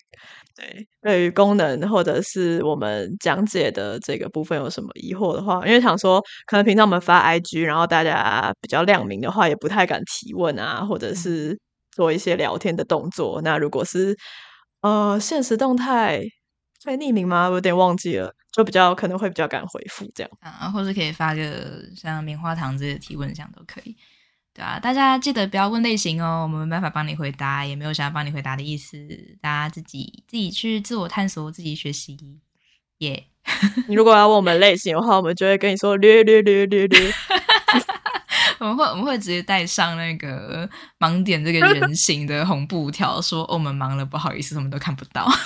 [0.57, 11.59] 对对于功能或者是我们讲解的这个部分有什么疑惑的话，因为想说，可能平常我们发 IG，然后大家比较亮明的话，也不太敢提问啊，或者是
[11.93, 13.41] 做一些聊天的动作。
[13.43, 14.17] 那如果是
[14.81, 16.23] 呃现实动态。
[16.87, 17.49] 以匿名吗？
[17.49, 23.97] 我有点忘记了，就比较可能会比较敢回复这样啊，或者可以发个像棉花糖这些提问这样都可以，
[24.55, 28.97] 对啊，大家记得不要问类型哦，我们没办法帮你回答，也没有想要帮你回答的意思，
[29.41, 32.17] 大家自己自己去自我探索，自己学习。
[32.99, 33.25] 耶，
[33.89, 37.13] 你如果要问我们类型的话，我们就会跟你说略略略略略，
[38.61, 45.29] 我们会我们会直接带上那个盲点这个人形的红布条，说我们忙了，不好意思，什么都看不到。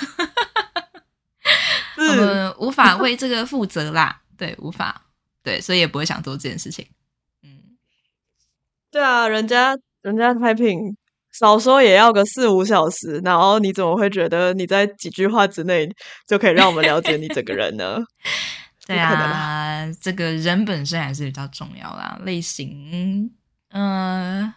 [1.97, 5.07] 我们无法为这个负责啦，对，无法，
[5.43, 6.87] 对，所以也不会想做这件事情。
[8.89, 10.97] 嗯，对啊，人家人家拍品
[11.33, 15.89] 少说也要个四五小时，然后你怎么会觉得你在几句话之内
[16.27, 17.99] 就可以让我们了解你整个人呢？
[18.87, 23.31] 对啊，这个人本身还是比较重要啦，类型，
[23.71, 24.53] 嗯，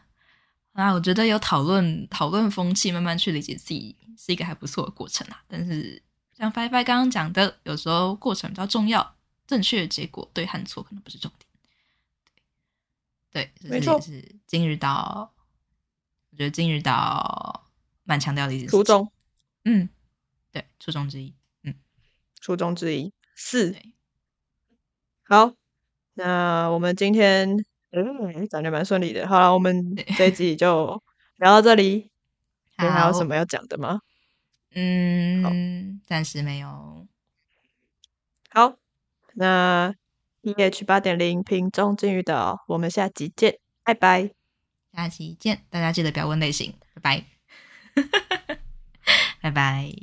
[0.73, 6.01] 啊，我觉得有讨论讨论风气，慢慢去理解自己是一个还不错的过程啊，但是。
[6.33, 9.15] 像拜拜刚刚讲的，有时候过程比较重要，
[9.45, 11.40] 正确的结果对和错可能不是重点。
[13.31, 15.33] 对，没错，是今日岛。
[16.31, 17.69] 我觉得今日岛
[18.03, 19.11] 蛮强调的一件初中。
[19.63, 19.89] 嗯，
[20.51, 21.33] 对，初中之一。
[21.63, 21.75] 嗯，
[22.39, 23.75] 初中之一是。
[25.23, 25.53] 好，
[26.13, 27.57] 那我们今天
[27.91, 29.27] 嗯，感觉蛮顺利的。
[29.27, 31.01] 好了，我们这一集就
[31.37, 32.11] 聊到这里。
[32.81, 34.01] 你还有什么要讲的吗？
[34.73, 37.07] 嗯，暂时没有。
[38.49, 38.77] 好，
[39.35, 39.93] 那
[40.41, 44.31] pH 八点零品种金鱼岛，我们下集见，拜拜。
[44.93, 48.57] 下期见，大家记得不要问类型，拜拜，
[49.41, 50.01] 拜拜。